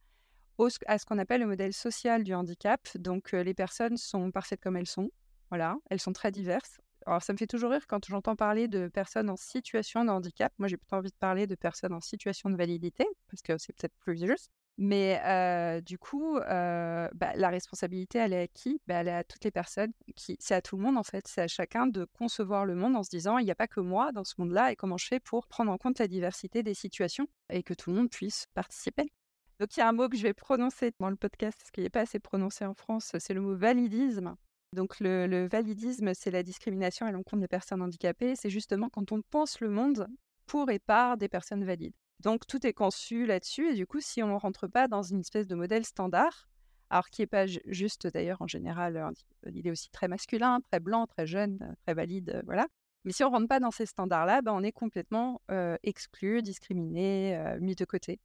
à 0.87 0.99
ce 0.99 1.07
qu'on 1.07 1.18
appelle 1.18 1.40
le 1.40 1.46
modèle 1.46 1.72
social 1.72 2.25
du 2.25 2.35
handicap. 2.35 2.81
Donc, 2.96 3.33
les 3.33 3.55
personnes 3.55 3.96
sont 3.96 4.31
parfaites 4.31 4.61
comme 4.61 4.77
elles 4.77 4.87
sont. 4.87 5.11
Voilà, 5.51 5.77
elles 5.90 6.01
sont 6.01 6.12
très 6.12 6.33
diverses. 6.33 6.79
Alors, 7.07 7.22
ça 7.22 7.33
me 7.33 7.38
fait 7.38 7.46
toujours 7.46 7.70
rire 7.70 7.87
quand 7.87 8.05
j'entends 8.07 8.35
parler 8.35 8.66
de 8.66 8.88
personnes 8.88 9.31
en 9.31 9.37
situation 9.37 10.05
de 10.05 10.11
handicap. 10.11 10.53
Moi, 10.59 10.66
j'ai 10.66 10.77
plutôt 10.77 10.96
envie 10.96 11.11
de 11.11 11.16
parler 11.16 11.46
de 11.46 11.55
personnes 11.55 11.92
en 11.92 12.01
situation 12.01 12.51
de 12.51 12.57
validité, 12.57 13.07
parce 13.31 13.42
que 13.42 13.57
c'est 13.59 13.72
peut-être 13.77 13.94
plus 14.01 14.18
juste. 14.18 14.51
Mais 14.78 15.80
du 15.82 15.98
coup, 15.98 16.38
bah, 16.38 17.10
la 17.34 17.48
responsabilité, 17.48 18.18
elle 18.18 18.32
est 18.32 18.42
à 18.42 18.48
qui 18.48 18.80
bah, 18.86 18.96
Elle 18.96 19.08
est 19.08 19.12
à 19.12 19.24
toutes 19.24 19.44
les 19.44 19.50
personnes. 19.50 19.92
Qui... 20.16 20.36
C'est 20.38 20.54
à 20.54 20.62
tout 20.62 20.76
le 20.76 20.82
monde, 20.82 20.98
en 20.98 21.02
fait. 21.02 21.26
C'est 21.26 21.42
à 21.42 21.48
chacun 21.48 21.86
de 21.86 22.06
concevoir 22.18 22.66
le 22.66 22.74
monde 22.74 22.96
en 22.96 23.02
se 23.02 23.10
disant, 23.10 23.38
il 23.38 23.44
n'y 23.44 23.50
a 23.50 23.54
pas 23.54 23.68
que 23.68 23.80
moi 23.80 24.12
dans 24.12 24.24
ce 24.24 24.34
monde-là, 24.38 24.72
et 24.72 24.76
comment 24.76 24.98
je 24.98 25.06
fais 25.06 25.20
pour 25.20 25.46
prendre 25.46 25.70
en 25.70 25.78
compte 25.78 25.98
la 25.98 26.08
diversité 26.08 26.62
des 26.62 26.74
situations 26.74 27.26
et 27.50 27.62
que 27.62 27.74
tout 27.74 27.90
le 27.90 27.96
monde 27.96 28.10
puisse 28.10 28.46
participer. 28.54 29.10
Donc, 29.58 29.74
il 29.76 29.80
y 29.80 29.82
a 29.82 29.88
un 29.88 29.92
mot 29.92 30.08
que 30.08 30.16
je 30.16 30.22
vais 30.22 30.34
prononcer 30.34 30.92
dans 31.00 31.08
le 31.08 31.16
podcast, 31.16 31.58
parce 31.58 31.70
qu'il 31.70 31.84
n'est 31.84 31.90
pas 31.90 32.02
assez 32.02 32.18
prononcé 32.18 32.66
en 32.66 32.74
France, 32.74 33.12
c'est 33.18 33.32
le 33.32 33.40
mot 33.40 33.56
validisme. 33.56 34.36
Donc, 34.74 35.00
le, 35.00 35.26
le 35.26 35.48
validisme, 35.48 36.12
c'est 36.12 36.30
la 36.30 36.42
discrimination 36.42 37.06
à 37.06 37.12
l'encontre 37.12 37.40
des 37.40 37.48
personnes 37.48 37.80
handicapées. 37.80 38.36
C'est 38.36 38.50
justement 38.50 38.90
quand 38.90 39.12
on 39.12 39.22
pense 39.22 39.60
le 39.60 39.70
monde 39.70 40.06
pour 40.44 40.70
et 40.70 40.78
par 40.78 41.16
des 41.16 41.28
personnes 41.28 41.64
valides. 41.64 41.94
Donc 42.20 42.46
tout 42.46 42.66
est 42.66 42.72
conçu 42.72 43.26
là-dessus 43.26 43.70
et 43.70 43.74
du 43.74 43.87
coup, 43.87 44.00
si 44.00 44.22
on 44.22 44.29
ne 44.29 44.38
rentre 44.38 44.66
pas 44.66 44.88
dans 44.88 45.02
une 45.02 45.20
espèce 45.20 45.46
de 45.46 45.55
modèle 45.55 45.85
standard, 45.85 46.48
alors 46.90 47.11
qui 47.11 47.22
n'est 47.22 47.26
pas 47.26 47.46
juste 47.46 48.07
d'ailleurs 48.07 48.40
en 48.40 48.46
général, 48.46 48.96
euh, 48.96 49.50
il 49.52 49.66
est 49.66 49.70
aussi 49.70 49.90
très 49.90 50.09
masculin, 50.09 50.61
très 50.70 50.81
blanc, 50.81 51.07
très 51.07 51.26
jeune, 51.26 51.59
euh, 51.62 51.74
très 51.85 51.94
valide, 51.94 52.31
euh, 52.31 52.42
voilà. 52.46 52.66
Mais 53.05 53.12
si 53.12 53.22
on 53.24 53.29
ne 53.29 53.35
rentre 53.35 53.48
pas 53.48 53.61
dans 53.61 53.70
ces 53.70 53.87
standards-là, 53.87 54.42
ben, 54.42 54.52
on 54.52 54.64
est 54.64 54.72
complètement 54.72 55.40
exclu, 55.85 56.42
discriminé, 56.42 57.57
mis 57.61 57.76
de 57.76 57.85
côté. 57.85 58.18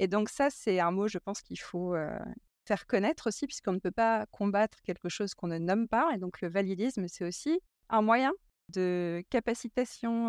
Et 0.00 0.08
donc 0.08 0.28
ça, 0.28 0.50
c'est 0.50 0.80
un 0.80 0.90
mot, 0.90 1.06
je 1.06 1.18
pense, 1.18 1.40
qu'il 1.40 1.60
faut 1.60 1.94
faire 2.66 2.86
connaître 2.88 3.28
aussi, 3.28 3.46
puisqu'on 3.46 3.74
ne 3.74 3.78
peut 3.78 3.92
pas 3.92 4.26
combattre 4.32 4.82
quelque 4.82 5.08
chose 5.08 5.34
qu'on 5.34 5.46
ne 5.46 5.58
nomme 5.58 5.86
pas. 5.86 6.10
Et 6.12 6.18
donc 6.18 6.40
le 6.40 6.48
validisme, 6.48 7.06
c'est 7.06 7.24
aussi 7.24 7.60
un 7.90 8.02
moyen 8.02 8.32
de 8.68 9.22
capacitation 9.30 10.28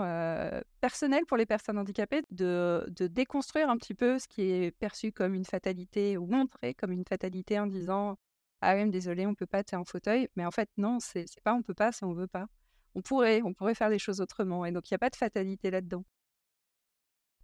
personnelle 0.82 1.26
pour 1.28 1.38
les 1.38 1.45
personnes 1.45 1.78
handicapées, 1.78 2.24
de, 2.32 2.86
déconstruire 3.00 3.69
un 3.69 3.78
petit 3.78 3.93
peu 3.93 4.19
ce 4.19 4.28
qui 4.28 4.41
est 4.43 4.71
perçu 4.71 5.12
comme 5.12 5.34
une 5.34 5.45
fatalité 5.45 6.17
ou 6.17 6.26
montré 6.26 6.74
comme 6.74 6.91
une 6.91 7.06
fatalité 7.06 7.60
en 7.60 7.67
disant 7.67 8.17
Ah 8.62 8.76
oui, 8.76 8.89
désolé, 8.89 9.26
on 9.26 9.36
peut 9.36 9.45
pas, 9.45 9.63
t'es 9.63 9.76
en 9.76 9.86
fauteuil. 9.86 10.30
Mais 10.36 10.45
en 10.45 10.52
fait, 10.52 10.69
non, 10.78 11.00
c'est 11.00 11.26
pas 11.43 11.54
on 11.54 11.62
peut 11.62 11.74
pas, 11.74 11.91
c'est 11.91 12.06
on 12.06 12.13
veut 12.13 12.28
pas. 12.28 12.48
On 12.95 13.02
pourrait, 13.02 13.41
on 13.43 13.54
pourrait 13.54 13.76
faire 13.76 13.89
les 13.89 14.00
choses 14.00 14.21
autrement. 14.21 14.65
Et 14.65 14.71
donc, 14.71 14.89
il 14.89 14.93
n'y 14.93 14.95
a 14.95 15.00
pas 15.00 15.10
de 15.10 15.17
fatalité 15.17 15.69
là-dedans. 15.69 16.06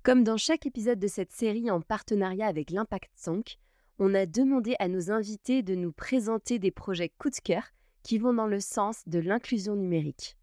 Comme 0.04 0.24
dans 0.24 0.38
chaque 0.38 0.66
épisode 0.66 0.98
de 0.98 1.08
cette 1.08 1.32
série 1.32 1.70
en 1.70 1.82
partenariat 1.82 2.48
avec 2.48 2.72
l'Impact 2.72 3.12
Sank, 3.16 3.60
on 4.00 4.16
a 4.16 4.26
demandé 4.26 4.76
à 4.80 4.88
nos 4.88 5.12
invités 5.12 5.62
de 5.62 5.76
nous 5.76 5.92
présenter 5.92 6.58
des 6.58 6.72
projets 6.72 7.10
coup 7.10 7.30
de 7.30 7.36
cœur 7.36 7.64
qui 8.02 8.18
vont 8.18 8.34
dans 8.34 8.48
le 8.48 8.60
sens 8.60 9.04
de 9.08 9.20
l'inclusion 9.20 9.76
numérique. 9.76 10.38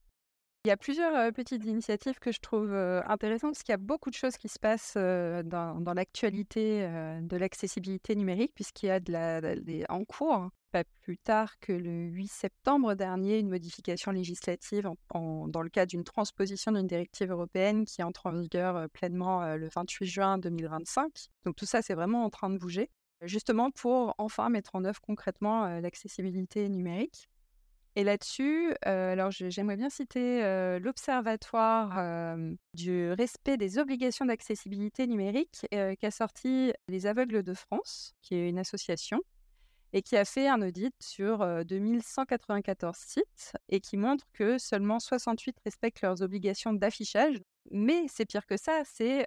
Il 0.64 0.68
y 0.68 0.73
a 0.73 0.77
plusieurs 0.77 1.33
petites 1.33 1.64
initiatives 1.64 2.18
que 2.18 2.33
je 2.33 2.40
trouve 2.40 2.75
intéressantes 2.75 3.53
parce 3.53 3.62
qu'il 3.62 3.73
y 3.73 3.75
a 3.75 3.79
beaucoup 3.79 4.11
de 4.11 4.14
choses 4.14 4.37
qui 4.37 4.49
se 4.49 4.59
passent 4.59 4.97
dans, 4.97 5.94
l'actualité 5.94 6.81
de 7.23 7.37
l'accessibilité 7.37 8.16
numérique 8.16 8.53
puisqu'il 8.55 8.87
y 8.87 8.90
a 8.90 8.99
de 9.01 9.12
la, 9.12 9.40
en 9.88 10.05
cours, 10.05 10.51
pas 10.73 10.85
plus 11.01 11.16
tard 11.16 11.59
que 11.61 11.73
le 11.73 12.09
8 12.09 12.29
septembre 12.29 12.94
dernier, 12.94 13.38
une 13.38 13.49
modification 13.49 14.11
législative 14.11 14.90
dans 15.14 15.62
le 15.62 15.71
cadre 15.71 15.90
d'une 15.90 16.05
transposition 16.05 16.73
d'une 16.73 16.87
directive 16.87 17.31
européenne 17.31 17.85
qui 17.85 18.03
entre 18.03 18.27
en 18.27 18.33
vigueur 18.33 18.90
pleinement 18.90 19.55
le 19.55 19.68
28 19.68 20.07
juin 20.07 20.38
2025. 20.38 21.29
Donc 21.44 21.57
tout 21.57 21.66
ça, 21.66 21.83
c'est 21.83 21.94
vraiment 21.94 22.25
en 22.25 22.31
train 22.31 22.51
de 22.51 22.59
bouger, 22.59 22.90
justement 23.23 23.71
pour 23.71 24.14
enfin 24.18 24.51
mettre 24.51 24.75
en 24.75 24.85
œuvre 24.85 25.01
concrètement 25.01 25.81
l'accessibilité 25.81 26.68
numérique. 26.68 27.29
Et 27.99 28.05
là-dessus, 28.05 28.73
alors 28.83 29.33
j'aimerais 29.33 29.75
bien 29.75 29.91
citer 29.91 30.41
l'Observatoire 30.79 32.39
du 32.73 33.11
respect 33.11 33.57
des 33.57 33.77
obligations 33.79 34.25
d'accessibilité 34.25 35.09
numérique 35.09 35.67
qui 35.73 36.07
a 36.07 36.11
sorti 36.13 36.73
Les 36.87 37.07
Aveugles 37.07 37.43
de 37.43 37.55
France, 37.55 38.15
qui 38.23 38.37
est 38.37 38.49
une 38.51 38.61
association, 38.61 39.19
et 39.93 40.03
qui 40.03 40.17
a 40.17 40.25
fait 40.25 40.47
un 40.47 40.63
audit 40.63 40.95
sur 41.01 41.39
2194 41.65 42.97
sites 42.97 43.55
et 43.69 43.81
qui 43.81 43.97
montre 43.97 44.27
que 44.33 44.59
seulement 44.59 45.01
68 45.01 45.57
respectent 45.65 46.03
leurs 46.03 46.23
obligations 46.23 46.73
d'affichage. 46.73 47.41
Mais 47.73 48.05
c'est 48.07 48.27
pire 48.27 48.47
que 48.47 48.57
ça, 48.57 48.83
c'est 48.85 49.27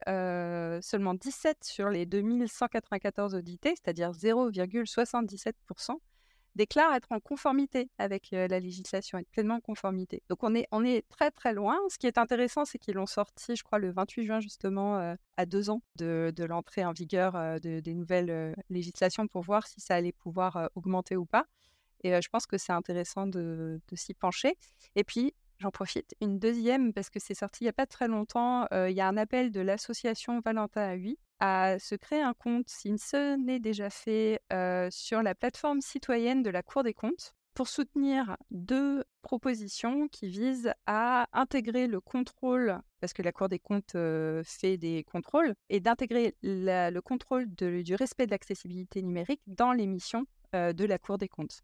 seulement 0.81 1.13
17 1.15 1.57
sur 1.61 1.89
les 1.89 2.05
2194 2.05 3.35
audités, 3.35 3.73
c'est-à-dire 3.75 4.11
0,77%, 4.11 5.97
déclare 6.55 6.93
être 6.93 7.11
en 7.11 7.19
conformité 7.19 7.89
avec 7.97 8.29
la 8.31 8.59
législation, 8.59 9.17
être 9.17 9.29
pleinement 9.29 9.55
en 9.55 9.61
conformité. 9.61 10.23
Donc 10.29 10.43
on 10.43 10.53
est, 10.55 10.67
on 10.71 10.83
est 10.83 11.07
très 11.09 11.31
très 11.31 11.53
loin. 11.53 11.77
Ce 11.89 11.97
qui 11.97 12.07
est 12.07 12.17
intéressant, 12.17 12.65
c'est 12.65 12.77
qu'ils 12.77 12.95
l'ont 12.95 13.05
sorti, 13.05 13.55
je 13.55 13.63
crois, 13.63 13.79
le 13.79 13.91
28 13.91 14.25
juin 14.25 14.39
justement, 14.39 15.15
à 15.37 15.45
deux 15.45 15.69
ans 15.69 15.81
de, 15.97 16.33
l'entrée 16.43 16.85
en 16.85 16.91
vigueur 16.91 17.33
de, 17.61 17.79
des 17.79 17.93
nouvelles 17.93 18.55
législations 18.69 19.27
pour 19.27 19.43
voir 19.43 19.67
si 19.67 19.79
ça 19.79 19.95
allait 19.95 20.11
pouvoir 20.11 20.69
augmenter 20.75 21.15
ou 21.15 21.25
pas. 21.25 21.45
Et 22.03 22.19
je 22.21 22.29
pense 22.29 22.47
que 22.47 22.57
c'est 22.57 22.73
intéressant 22.73 23.27
de, 23.27 23.79
de 23.87 23.95
s'y 23.95 24.13
pencher. 24.13 24.57
Et 24.95 25.03
puis, 25.03 25.33
J'en 25.61 25.69
profite. 25.69 26.15
Une 26.21 26.39
deuxième, 26.39 26.91
parce 26.91 27.11
que 27.11 27.19
c'est 27.19 27.35
sorti 27.35 27.63
il 27.63 27.65
n'y 27.65 27.69
a 27.69 27.73
pas 27.73 27.85
très 27.85 28.07
longtemps, 28.07 28.65
il 28.71 28.93
y 28.93 29.01
a 29.01 29.07
un 29.07 29.15
appel 29.15 29.51
de 29.51 29.61
l'association 29.61 30.39
Valentin 30.39 30.81
à 30.81 30.93
8 30.93 31.19
à 31.39 31.77
se 31.77 31.93
créer 31.93 32.21
un 32.23 32.33
compte, 32.33 32.67
si 32.67 32.97
ce 32.97 33.35
n'est 33.35 33.59
déjà 33.59 33.91
fait, 33.91 34.41
sur 34.89 35.21
la 35.21 35.35
plateforme 35.35 35.81
citoyenne 35.81 36.41
de 36.41 36.49
la 36.49 36.63
Cour 36.63 36.81
des 36.81 36.95
comptes 36.95 37.35
pour 37.53 37.67
soutenir 37.67 38.37
deux 38.49 39.03
propositions 39.21 40.07
qui 40.07 40.29
visent 40.29 40.73
à 40.87 41.27
intégrer 41.31 41.85
le 41.85 42.01
contrôle, 42.01 42.79
parce 42.99 43.13
que 43.13 43.21
la 43.21 43.31
Cour 43.31 43.47
des 43.47 43.59
comptes 43.59 43.95
fait 44.43 44.77
des 44.77 45.03
contrôles, 45.03 45.53
et 45.69 45.79
d'intégrer 45.79 46.35
le 46.41 46.99
contrôle 47.01 47.45
du 47.53 47.93
respect 47.93 48.25
de 48.25 48.31
l'accessibilité 48.31 49.03
numérique 49.03 49.41
dans 49.45 49.73
les 49.73 49.85
missions 49.85 50.25
de 50.53 50.85
la 50.85 50.97
Cour 50.97 51.19
des 51.19 51.29
comptes. 51.29 51.61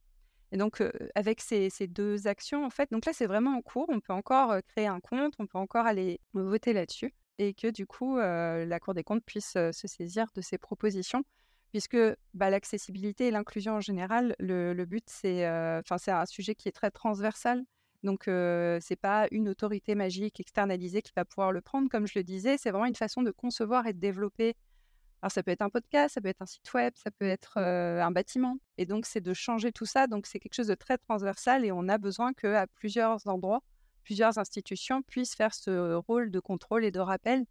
Et 0.51 0.57
donc, 0.57 0.81
avec 1.15 1.41
ces, 1.41 1.69
ces, 1.69 1.88
deux 1.88 2.27
actions, 2.27 2.65
en 2.65 2.69
fait, 2.69 2.89
donc 2.91 3.05
là, 3.05 3.13
c'est 3.13 3.27
vraiment 3.27 3.57
en 3.57 3.62
cours. 3.62 3.86
On 3.89 3.99
peut 3.99 4.13
encore 4.13 4.55
créer 4.67 4.88
un 4.88 4.99
compte, 4.99 5.33
on 5.39 5.45
peut 5.45 5.57
encore 5.57 5.86
aller 5.86 6.19
voter 6.33 6.73
là-dessus 6.73 7.13
et 7.38 7.53
que 7.53 7.67
du 7.67 7.86
coup, 7.86 8.17
la 8.17 8.79
Cour 8.79 8.93
des 8.93 9.03
comptes 9.03 9.23
puisse 9.23 9.53
se 9.53 9.88
saisir 9.88 10.27
de 10.36 10.41
ces 10.41 10.57
propositions, 10.57 11.23
puisque 11.71 11.97
bah, 12.33 12.49
l'accessibilité 12.49 13.27
et 13.27 13.31
l'inclusion 13.31 13.73
en 13.73 13.81
général, 13.81 14.36
le, 14.39 14.73
but, 14.86 15.03
c'est 15.07 15.47
enfin 15.47 15.97
c'est 15.97 16.12
un 16.12 16.25
sujet 16.25 16.55
qui 16.55 16.67
est 16.69 16.73
très 16.73 16.91
transversal. 16.91 17.63
Donc, 18.03 18.23
ce 18.25 18.79
n'est 18.89 18.95
pas 18.97 19.27
une 19.31 19.49
autorité 19.49 19.95
magique 19.95 20.39
externalisée 20.39 21.01
qui 21.01 21.12
va 21.15 21.25
pouvoir 21.25 21.51
le 21.51 21.62
prendre. 21.62 21.89
Comme 21.89 22.07
je 22.07 22.13
le 22.17 22.23
disais, 22.23 22.57
c'est 22.57 22.71
vraiment 22.71 22.86
une 22.86 22.95
façon 22.95 23.21
de 23.21 23.31
concevoir 23.31 23.88
et 23.88 23.93
de 23.93 23.99
développer. 23.99 24.55
Alors, 25.21 25.32
ça 25.32 25.41
peut 25.41 25.51
être 25.51 25.62
un 25.62 25.69
podcast, 25.69 26.13
ça 26.15 26.21
peut 26.21 26.27
être 26.27 26.41
un 26.41 26.45
site 26.45 26.71
web, 26.73 26.93
ça 26.95 27.10
peut 27.12 27.25
être 27.25 27.58
un 27.58 28.12
bâtiment. 28.12 28.58
Et 28.77 28.86
donc, 28.86 29.06
c'est 29.06 29.21
de 29.21 29.34
changer 29.34 29.71
tout 29.71 29.86
ça. 29.86 30.08
Donc, 30.08 30.27
c'est 30.27 30.39
quelque 30.39 30.53
chose 30.53 30.67
de 30.67 30.75
très 30.75 30.97
transversal 30.97 31.65
et 31.65 31.71
on 31.71 31.88
a 31.89 31.97
besoin 31.97 32.34
qu'à 32.34 32.67
plusieurs 32.67 33.25
endroits, 33.27 33.63
plusieurs 34.03 34.38
institutions 34.38 35.01
puissent 35.01 35.36
faire 35.36 35.53
ce 35.53 35.95
rôle 35.95 36.32
de 36.32 36.39
contrôle 36.39 36.86
et 36.86 36.91
de 36.91 36.99
rappel 36.99 37.45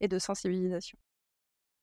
et 0.00 0.08
de 0.08 0.18
sensibilisation. 0.18 0.98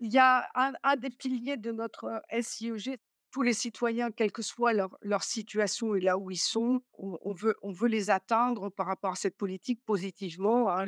Il 0.02 0.14
y 0.14 0.20
a 0.20 0.48
un, 0.54 0.96
des 0.98 1.10
piliers 1.10 1.58
de 1.58 1.72
notre 1.72 2.22
SIEG, 2.40 3.00
tous 3.32 3.42
les 3.42 3.54
citoyens, 3.54 4.12
quelle 4.12 4.32
que 4.32 4.42
soit 4.42 4.74
leur, 4.74 4.98
leur 5.02 5.24
situation 5.24 5.96
et 5.96 6.02
là 6.02 6.18
où 6.18 6.32
ils 6.32 6.38
sont, 6.38 6.82
on, 6.94 7.34
veut, 7.34 7.88
les 7.88 8.10
atteindre 8.10 8.70
par 8.70 8.88
rapport 8.88 9.12
à 9.12 9.16
cette 9.16 9.38
politique 9.38 9.84
positivement. 9.86 10.70
Hein. 10.70 10.86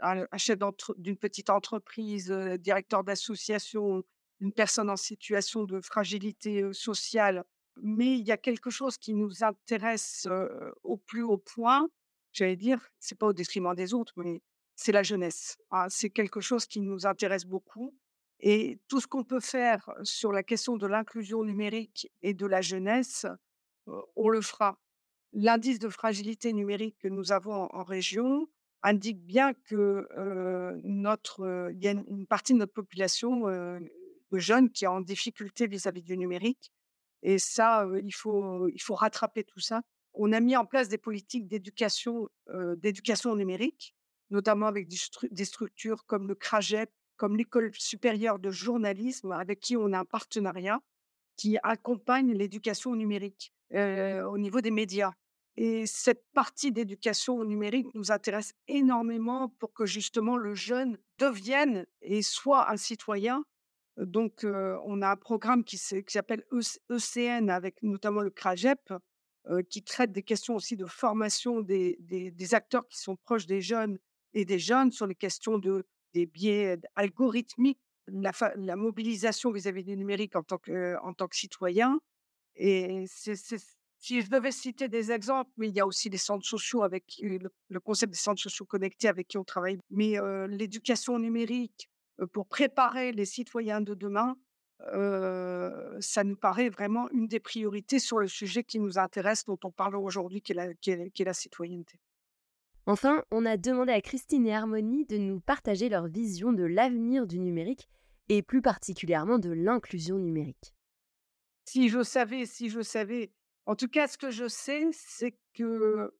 un, 0.00 0.38
chef 0.38 0.58
d'une 0.96 1.16
petite 1.16 1.50
entreprise, 1.50 2.30
directeur 2.60 3.04
d'association, 3.04 4.02
une 4.40 4.52
personne 4.52 4.90
en 4.90 4.96
situation 4.96 5.64
de 5.64 5.80
fragilité 5.80 6.72
sociale. 6.72 7.44
Mais 7.82 8.18
il 8.18 8.26
y 8.26 8.32
a 8.32 8.36
quelque 8.36 8.70
chose 8.70 8.98
qui 8.98 9.14
nous 9.14 9.44
intéresse 9.44 10.28
au 10.82 10.96
plus 10.96 11.22
haut 11.22 11.38
point, 11.38 11.88
j'allais 12.32 12.56
dire, 12.56 12.90
c'est 12.98 13.18
pas 13.18 13.26
au 13.26 13.32
détriment 13.32 13.74
des 13.74 13.94
autres, 13.94 14.12
mais 14.16 14.42
c'est 14.74 14.92
la 14.92 15.02
jeunesse. 15.02 15.56
Hein. 15.70 15.86
C'est 15.88 16.10
quelque 16.10 16.40
chose 16.40 16.66
qui 16.66 16.80
nous 16.80 17.06
intéresse 17.06 17.44
beaucoup. 17.44 17.94
Et 18.42 18.80
tout 18.88 19.00
ce 19.00 19.06
qu'on 19.06 19.24
peut 19.24 19.40
faire 19.40 19.90
sur 20.02 20.32
la 20.32 20.42
question 20.42 20.76
de 20.76 20.86
l'inclusion 20.86 21.44
numérique 21.44 22.10
et 22.22 22.34
de 22.34 22.46
la 22.46 22.60
jeunesse, 22.60 23.26
on 24.16 24.28
le 24.28 24.40
fera. 24.40 24.78
L'indice 25.32 25.78
de 25.78 25.88
fragilité 25.88 26.52
numérique 26.52 26.98
que 26.98 27.08
nous 27.08 27.32
avons 27.32 27.68
en, 27.72 27.84
région 27.84 28.48
indique 28.82 29.24
bien 29.24 29.54
que 29.54 30.08
notre, 30.82 31.70
il 31.72 31.82
y 31.82 31.88
a 31.88 31.92
une, 31.92 32.26
partie 32.26 32.52
de 32.52 32.58
notre 32.58 32.72
population 32.72 33.46
de 33.46 34.38
jeunes 34.38 34.70
qui 34.70 34.84
est 34.84 34.88
en 34.88 35.00
difficulté 35.00 35.68
vis-à-vis 35.68 36.02
du 36.02 36.18
numérique. 36.18 36.72
Et 37.22 37.38
ça, 37.38 37.86
il, 38.02 38.12
faut, 38.12 38.68
il 38.68 38.82
faut 38.82 38.96
rattraper 38.96 39.44
tout 39.44 39.60
ça 39.60 39.82
on 40.14 40.32
a 40.32 40.40
mis 40.40 40.56
en 40.56 40.66
place 40.66 40.88
des 40.88 40.98
politiques 40.98 41.48
d'éducation, 41.48 42.28
d'éducation 42.76 43.34
numérique, 43.34 43.94
notamment 44.30 44.66
avec 44.66 44.88
des, 44.88 45.44
structures 45.44 46.04
comme 46.06 46.28
le 46.28 46.34
CRAGEP, 46.34 46.90
comme 47.22 47.36
l'École 47.36 47.70
supérieure 47.74 48.40
de 48.40 48.50
journalisme, 48.50 49.30
avec 49.30 49.60
qui 49.60 49.76
on 49.76 49.92
a 49.92 50.00
un 50.00 50.04
partenariat 50.04 50.80
qui 51.36 51.56
accompagne 51.62 52.32
l'éducation 52.32 52.96
numérique 52.96 53.54
au 53.72 54.38
niveau 54.38 54.60
des 54.60 54.72
médias. 54.72 55.12
Et 55.54 55.86
cette 55.86 56.24
partie 56.32 56.72
d'éducation 56.72 57.36
au 57.36 57.44
numérique 57.44 57.94
nous 57.94 58.10
intéresse 58.10 58.54
énormément 58.66 59.50
pour 59.60 59.72
que 59.72 59.86
justement 59.86 60.36
le 60.36 60.56
jeune 60.56 60.98
devienne 61.18 61.86
et 62.00 62.22
soit 62.22 62.68
un 62.68 62.76
citoyen. 62.76 63.44
Donc, 63.96 64.44
on 64.44 65.00
a 65.00 65.10
un 65.12 65.16
programme 65.16 65.62
qui 65.62 65.78
s'appelle 65.78 66.44
ECN 66.50 67.50
e 67.50 67.52
avec 67.52 67.80
notamment 67.84 68.22
le 68.22 68.30
CRAGEP, 68.30 68.94
qui 69.70 69.84
traite 69.84 70.10
des 70.10 70.24
questions 70.24 70.56
aussi 70.56 70.76
de 70.76 70.86
formation 70.86 71.60
des, 71.60 71.98
des, 72.00 72.54
acteurs 72.54 72.88
qui 72.88 72.98
sont 72.98 73.14
proches 73.14 73.46
des 73.46 73.60
jeunes 73.60 74.00
et 74.34 74.44
des 74.44 74.58
jeunes 74.58 74.90
sur 74.90 75.06
les 75.06 75.14
questions 75.14 75.58
de, 75.58 75.86
des 76.14 76.26
biais 76.26 76.78
algorithmiques, 76.96 77.80
la, 78.08 78.76
mobilisation 78.76 79.50
vis-à-vis 79.50 79.84
du 79.84 79.96
numérique 79.96 80.36
en 80.36 80.42
tant 80.42 80.58
que, 80.58 80.96
citoyen. 81.32 82.00
Et 82.56 83.04
si 83.06 84.20
je 84.20 84.28
devais 84.28 84.50
citer 84.50 84.88
des 84.88 85.12
exemples, 85.12 85.50
mais 85.56 85.68
il 85.68 85.74
y 85.74 85.80
a 85.80 85.86
aussi 85.86 86.10
des 86.10 86.18
centres 86.18 86.46
sociaux 86.46 86.82
avec 86.82 87.04
le, 87.20 87.80
concept 87.80 88.12
des 88.12 88.18
centres 88.18 88.42
sociaux 88.42 88.66
connectés 88.66 89.08
avec 89.08 89.28
qui 89.28 89.38
on 89.38 89.44
travaille. 89.44 89.78
Mais 89.90 90.16
l'éducation 90.48 91.18
numérique 91.18 91.88
pour 92.32 92.46
préparer 92.46 93.12
les 93.12 93.24
citoyens 93.24 93.80
de 93.80 93.94
demain, 93.94 94.36
ça 96.00 96.24
nous 96.24 96.36
paraît 96.36 96.68
vraiment 96.68 97.08
une 97.10 97.28
des 97.28 97.40
priorités 97.40 97.98
sur 97.98 98.18
le 98.18 98.28
sujet 98.28 98.64
qui 98.64 98.78
nous 98.80 98.98
intéresse, 98.98 99.44
dont 99.44 99.58
on 99.64 99.70
parle 99.70 99.96
aujourd'hui, 99.96 100.42
qui, 100.42 100.52
est 100.52 101.24
la 101.24 101.34
citoyenneté. 101.34 101.98
Enfin, 102.86 103.22
on 103.30 103.46
a 103.46 103.56
demandé 103.56 103.92
à 103.92 104.00
Christine 104.00 104.46
et 104.46 104.54
Harmonie 104.54 105.06
de 105.06 105.16
nous 105.16 105.40
partager 105.40 105.88
leur 105.88 106.08
vision 106.08 106.52
de 106.52 106.64
l'avenir 106.64 107.26
du 107.26 107.38
numérique 107.38 107.88
et 108.28 108.42
plus 108.42 108.62
particulièrement 108.62 109.38
de 109.38 109.50
l'inclusion 109.50 110.18
numérique. 110.18 110.74
Si 111.64 111.88
je 111.88 112.02
savais, 112.02 112.44
si 112.44 112.68
je 112.68 112.80
savais 112.80 113.30
en 113.66 113.76
tout 113.76 113.86
cas, 113.86 114.08
ce 114.08 114.18
que 114.18 114.30
je 114.30 114.48
sais, 114.48 114.88
c'est 114.92 115.36
que 115.54 116.12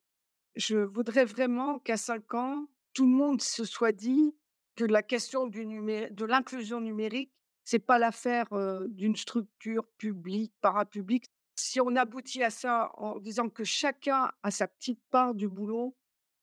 je 0.54 0.76
voudrais 0.76 1.24
vraiment 1.24 1.80
qu'à 1.80 1.96
5 1.96 2.34
ans, 2.34 2.66
tout 2.92 3.04
le 3.04 3.12
monde 3.12 3.42
se 3.42 3.64
soit 3.64 3.92
dit 3.92 4.36
que 4.76 4.84
la 4.84 5.02
question 5.02 5.48
de 5.48 6.24
l'inclusion 6.24 6.80
numérique, 6.80 7.32
c'est 7.64 7.80
pas 7.80 7.98
l'affaire 7.98 8.46
d'une 8.88 9.16
structure 9.16 9.86
publique, 9.98 10.52
parapublique. 10.60 11.24
Si 11.56 11.80
on 11.80 11.96
aboutit 11.96 12.44
à 12.44 12.50
ça 12.50 12.92
en 12.94 13.18
disant 13.18 13.48
que 13.48 13.64
chacun 13.64 14.30
a 14.42 14.50
sa 14.52 14.68
petite 14.68 15.00
part 15.10 15.34
du 15.34 15.48
boulot 15.48 15.96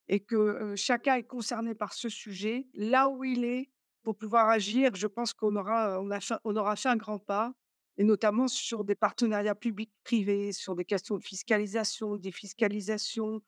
et 0.10 0.20
que 0.20 0.74
chacun 0.76 1.16
est 1.16 1.24
concerné 1.24 1.76
par 1.76 1.94
ce 1.94 2.10
sujet, 2.10 2.68
là 2.74 3.10
où 3.10 3.24
il 3.24 3.46
est, 3.46 3.70
pour 4.04 4.18
pouvoir 4.18 4.50
agir, 4.50 4.96
je 4.96 5.08
pense 5.08 5.34
qu'on 5.34 5.56
aura, 5.56 6.02
on, 6.02 6.10
on 6.44 6.56
aura 6.56 6.76
fait 6.76 6.90
un 6.90 6.98
grand 6.98 7.20
pas 7.20 7.54
et 8.00 8.06
notamment 8.06 8.48
sur 8.48 8.86
des 8.86 8.96
partenariats 8.96 9.56
publics-privés, 9.56 10.54
sur 10.54 10.74
des 10.74 10.86
questions 10.86 11.18
de 11.18 11.24
fiscalisation, 11.24 12.16
défiscalisation, 12.16 13.42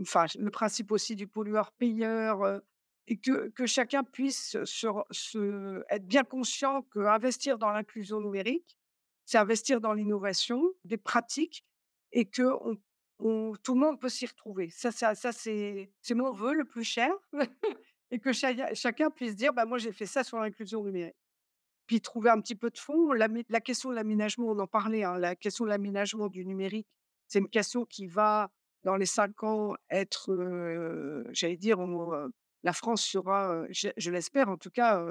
enfin, 0.00 0.24
le 0.38 0.50
principe 0.50 0.90
aussi 0.92 1.14
du 1.14 1.28
pollueur-payeur, 1.28 2.62
et 3.06 3.18
que, 3.18 3.50
que, 3.50 3.66
chacun 3.66 4.04
puisse 4.04 4.56
se, 4.64 5.84
être 5.90 6.06
bien 6.06 6.24
conscient 6.24 6.82
qu'investir 6.94 7.58
dans 7.58 7.70
l'inclusion 7.70 8.20
numérique, 8.20 8.78
c'est 9.26 9.36
investir 9.36 9.78
dans 9.78 9.92
l'innovation, 9.92 10.62
des 10.84 10.96
pratiques, 10.96 11.66
et 12.12 12.24
que 12.24 12.48
tout 13.18 13.74
le 13.74 13.80
monde 13.80 14.00
peut 14.00 14.08
s'y 14.08 14.26
retrouver. 14.26 14.70
Ça, 14.70 14.90
ça, 14.90 15.14
ça 15.14 15.32
c'est 15.32 15.90
mon 16.10 16.32
vœu 16.32 16.54
le 16.54 16.64
plus 16.64 16.84
cher, 16.84 17.10
et 18.10 18.18
que 18.18 18.32
chacun 18.32 19.10
puisse 19.10 19.36
dire, 19.36 19.52
bah, 19.52 19.64
moi 19.64 19.78
j'ai 19.78 19.92
fait 19.92 20.06
ça 20.06 20.24
sur 20.24 20.38
l'inclusion 20.38 20.82
numérique 20.82 21.16
puis 21.88 22.00
trouver 22.00 22.30
un 22.30 22.40
petit 22.40 22.54
peu 22.54 22.70
de 22.70 22.78
fond. 22.78 23.12
La, 23.12 23.60
question 23.60 23.90
de 23.90 23.96
l'aménagement, 23.96 24.46
on 24.48 24.58
en 24.60 24.66
parlait, 24.68 25.02
hein, 25.02 25.18
la 25.18 25.34
question 25.34 25.64
de 25.64 25.70
l'aménagement 25.70 26.28
du 26.28 26.44
numérique, 26.44 26.86
c'est 27.26 27.40
une 27.40 27.48
question 27.48 27.84
qui 27.84 28.06
va, 28.06 28.50
dans 28.84 28.94
les 28.94 29.06
cinq 29.06 29.42
ans, 29.42 29.74
être, 29.90 31.26
j'allais 31.32 31.56
dire, 31.56 31.78
la 32.62 32.72
France 32.72 33.02
sera, 33.02 33.64
je, 33.70 34.10
l'espère 34.10 34.50
en 34.50 34.58
tout 34.58 34.70
cas, 34.70 35.02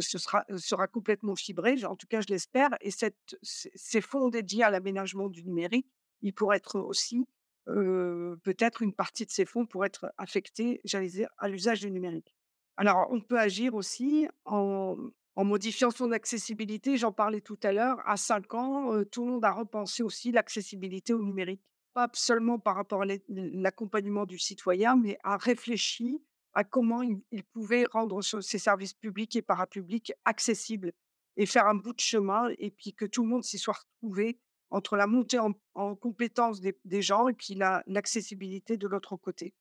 ce 0.00 0.18
sera, 0.18 0.86
complètement 0.86 1.34
fibrée, 1.34 1.84
en 1.84 1.96
tout 1.96 2.06
cas 2.06 2.20
je 2.20 2.28
l'espère, 2.28 2.70
et 2.80 2.90
ces 2.92 4.00
fonds 4.00 4.28
dédiés 4.28 4.62
à 4.62 4.70
l'aménagement 4.70 5.28
du 5.28 5.44
numérique, 5.44 5.88
ils 6.24 6.32
pourraient 6.32 6.56
être 6.56 6.80
aussi, 6.80 7.26
peut-être 7.66 8.82
une 8.82 8.92
partie 8.92 9.24
de 9.24 9.30
ces 9.30 9.44
fonds 9.44 9.66
pourrait 9.66 9.86
être 9.86 10.12
affectée, 10.18 10.80
j'allais 10.84 11.08
dire, 11.08 11.28
à 11.38 11.48
l'usage 11.48 11.80
du 11.80 11.90
numérique. 11.90 12.34
Alors, 12.76 13.06
on 13.10 13.20
peut 13.20 13.38
agir 13.38 13.74
aussi 13.74 14.26
en, 14.44 14.96
modifiant 15.36 15.90
son 15.90 16.10
accessibilité, 16.12 16.96
j'en 16.96 17.12
parlais 17.12 17.40
tout 17.40 17.58
à 17.62 17.72
l'heure, 17.72 18.00
à 18.04 18.16
5 18.16 18.54
ans, 18.54 19.04
tout 19.04 19.24
le 19.24 19.32
monde 19.32 19.44
a 19.44 19.52
repensé 19.52 20.02
aussi 20.02 20.32
l'accessibilité 20.32 21.12
au 21.12 21.22
numérique. 21.22 21.62
Pas 21.92 22.08
seulement 22.12 22.58
par 22.58 22.74
rapport 22.74 23.02
à 23.02 23.06
l'accompagnement 23.28 24.26
du 24.26 24.38
citoyen, 24.38 24.96
mais 24.96 25.16
a 25.22 25.36
réfléchi 25.36 26.20
à 26.54 26.64
comment 26.64 27.02
il, 27.02 27.44
pouvait 27.52 27.84
rendre 27.84 28.22
ses 28.22 28.58
services 28.58 28.94
publics 28.94 29.36
et 29.36 29.42
parapublics 29.42 30.12
accessibles 30.24 30.92
et 31.36 31.46
faire 31.46 31.66
un 31.66 31.74
bout 31.74 31.92
de 31.92 32.00
chemin 32.00 32.48
et 32.58 32.70
puis 32.70 32.94
que 32.94 33.04
tout 33.04 33.22
le 33.22 33.28
monde 33.28 33.44
s'y 33.44 33.58
soit 33.58 33.74
retrouvé 33.74 34.38
entre 34.74 34.96
la 34.96 35.06
montée 35.06 35.38
en, 35.38 35.52
en 35.74 35.94
compétence 35.94 36.60
des, 36.60 37.02
gens 37.02 37.28
et 37.28 37.32
puis 37.32 37.54
l'accessibilité 37.54 38.76
de 38.76 38.88
l'autre 38.88 39.16
côté 39.16 39.54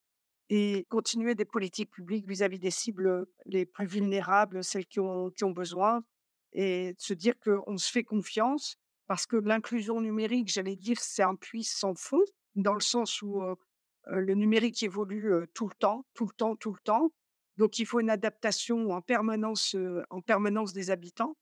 et 0.49 0.85
continuer 0.89 1.35
des 1.35 1.45
politiques 1.45 1.91
publiques 1.91 2.27
vis-à-vis 2.27 2.59
des 2.59 2.71
cibles 2.71 3.27
les 3.45 3.65
plus 3.65 3.85
vulnérables, 3.85 4.63
celles 4.63 4.87
qui 4.87 4.99
ont, 4.99 5.29
qui 5.29 5.43
ont 5.43 5.51
besoin, 5.51 6.03
et 6.51 6.95
se 6.97 7.13
dire 7.13 7.35
qu'on 7.39 7.77
se 7.77 7.91
fait 7.91 8.03
confiance 8.03 8.77
parce 9.07 9.25
que 9.27 9.35
l'inclusion 9.35 10.01
numérique, 10.01 10.49
j'allais 10.51 10.75
dire, 10.75 10.97
c'est 10.99 11.23
un 11.23 11.35
puits 11.35 11.63
sans 11.63 11.93
fond, 11.93 12.23
dans 12.55 12.73
le 12.73 12.81
sens 12.81 13.21
où 13.21 13.41
le 14.05 14.33
numérique 14.33 14.81
évolue 14.81 15.31
tout 15.53 15.67
le 15.67 15.75
temps, 15.75 16.05
tout 16.13 16.25
le 16.25 16.33
temps, 16.35 16.55
tout 16.55 16.73
le 16.73 16.79
temps. 16.83 17.11
Donc, 17.57 17.77
il 17.77 17.85
faut 17.85 17.99
une 17.99 18.09
adaptation 18.09 18.91
en 18.91 19.01
permanence, 19.01 19.75
en 20.09 20.21
permanence 20.21 20.73
des 20.73 20.89
habitants. 20.89 21.35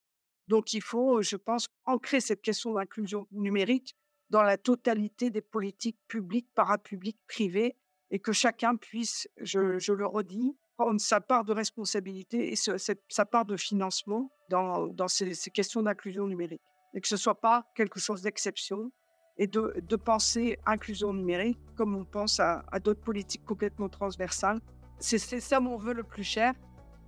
Donc, 0.52 0.74
il 0.74 0.82
faut, 0.82 1.22
je 1.22 1.38
pense, 1.38 1.70
ancrer 1.86 2.20
cette 2.20 2.42
question 2.42 2.74
d'inclusion 2.74 3.26
numérique 3.32 3.96
dans 4.30 4.44
la 4.44 4.58
totalité 4.58 5.30
des 5.30 5.40
politiques 5.40 5.98
publiques, 6.10 6.50
parapubliques, 6.54 7.22
privées, 7.26 7.78
et 8.10 8.20
que 8.20 8.34
chacun 8.34 8.76
puisse, 8.76 9.30
je, 9.40 9.94
le 9.94 10.06
redis, 10.06 10.58
prendre 10.76 11.00
sa 11.00 11.22
part 11.22 11.46
de 11.46 11.54
responsabilité 11.54 12.52
et 12.52 12.58
sa 12.58 13.26
part 13.26 13.46
de 13.46 13.56
financement 13.56 14.30
dans, 14.50 15.08
ces, 15.08 15.32
questions 15.52 15.84
d'inclusion 15.84 16.28
numérique. 16.28 16.62
Et 16.94 17.00
que 17.00 17.08
ce 17.08 17.16
ne 17.16 17.20
soit 17.20 17.40
pas 17.40 17.64
quelque 17.74 18.02
chose 18.02 18.22
d'exception 18.22 18.92
et 19.38 19.48
de, 19.48 19.74
de, 19.82 19.96
penser 19.96 20.58
inclusion 20.66 21.14
numérique 21.14 21.60
comme 21.78 21.96
on 21.96 22.04
pense 22.04 22.42
à, 22.42 22.66
à 22.74 22.82
d'autres 22.82 23.00
politiques 23.00 23.46
complètement 23.46 23.88
transversales. 23.88 24.60
C'est 25.00 25.18
ça 25.18 25.62
mon 25.62 25.78
vœu 25.78 25.94
le 25.94 26.04
plus 26.04 26.26
cher 26.26 26.54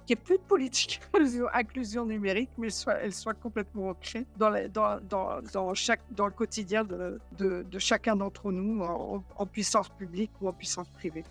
qu'il 0.06 0.16
n'y 0.16 0.22
ait 0.22 0.24
plus 0.24 0.38
de 0.38 0.44
politique 0.44 1.02
inclusion 1.54 2.06
numérique, 2.06 2.50
mais 2.58 2.70
soit, 2.70 2.96
elle 2.96 3.14
soit 3.14 3.34
complètement 3.34 3.90
ancrée 3.90 4.26
dans, 4.38 5.74
chaque, 5.74 6.02
dans 6.12 6.26
le 6.26 6.32
quotidien 6.32 6.84
de 6.84 7.80
chacun 7.80 8.16
d'entre 8.16 8.52
nous, 8.52 8.82
en, 8.82 9.46
puissance 9.46 9.90
publique 9.90 10.32
ou 10.42 10.48
en 10.48 10.54
puissance 10.54 10.90
privée. 10.90 11.24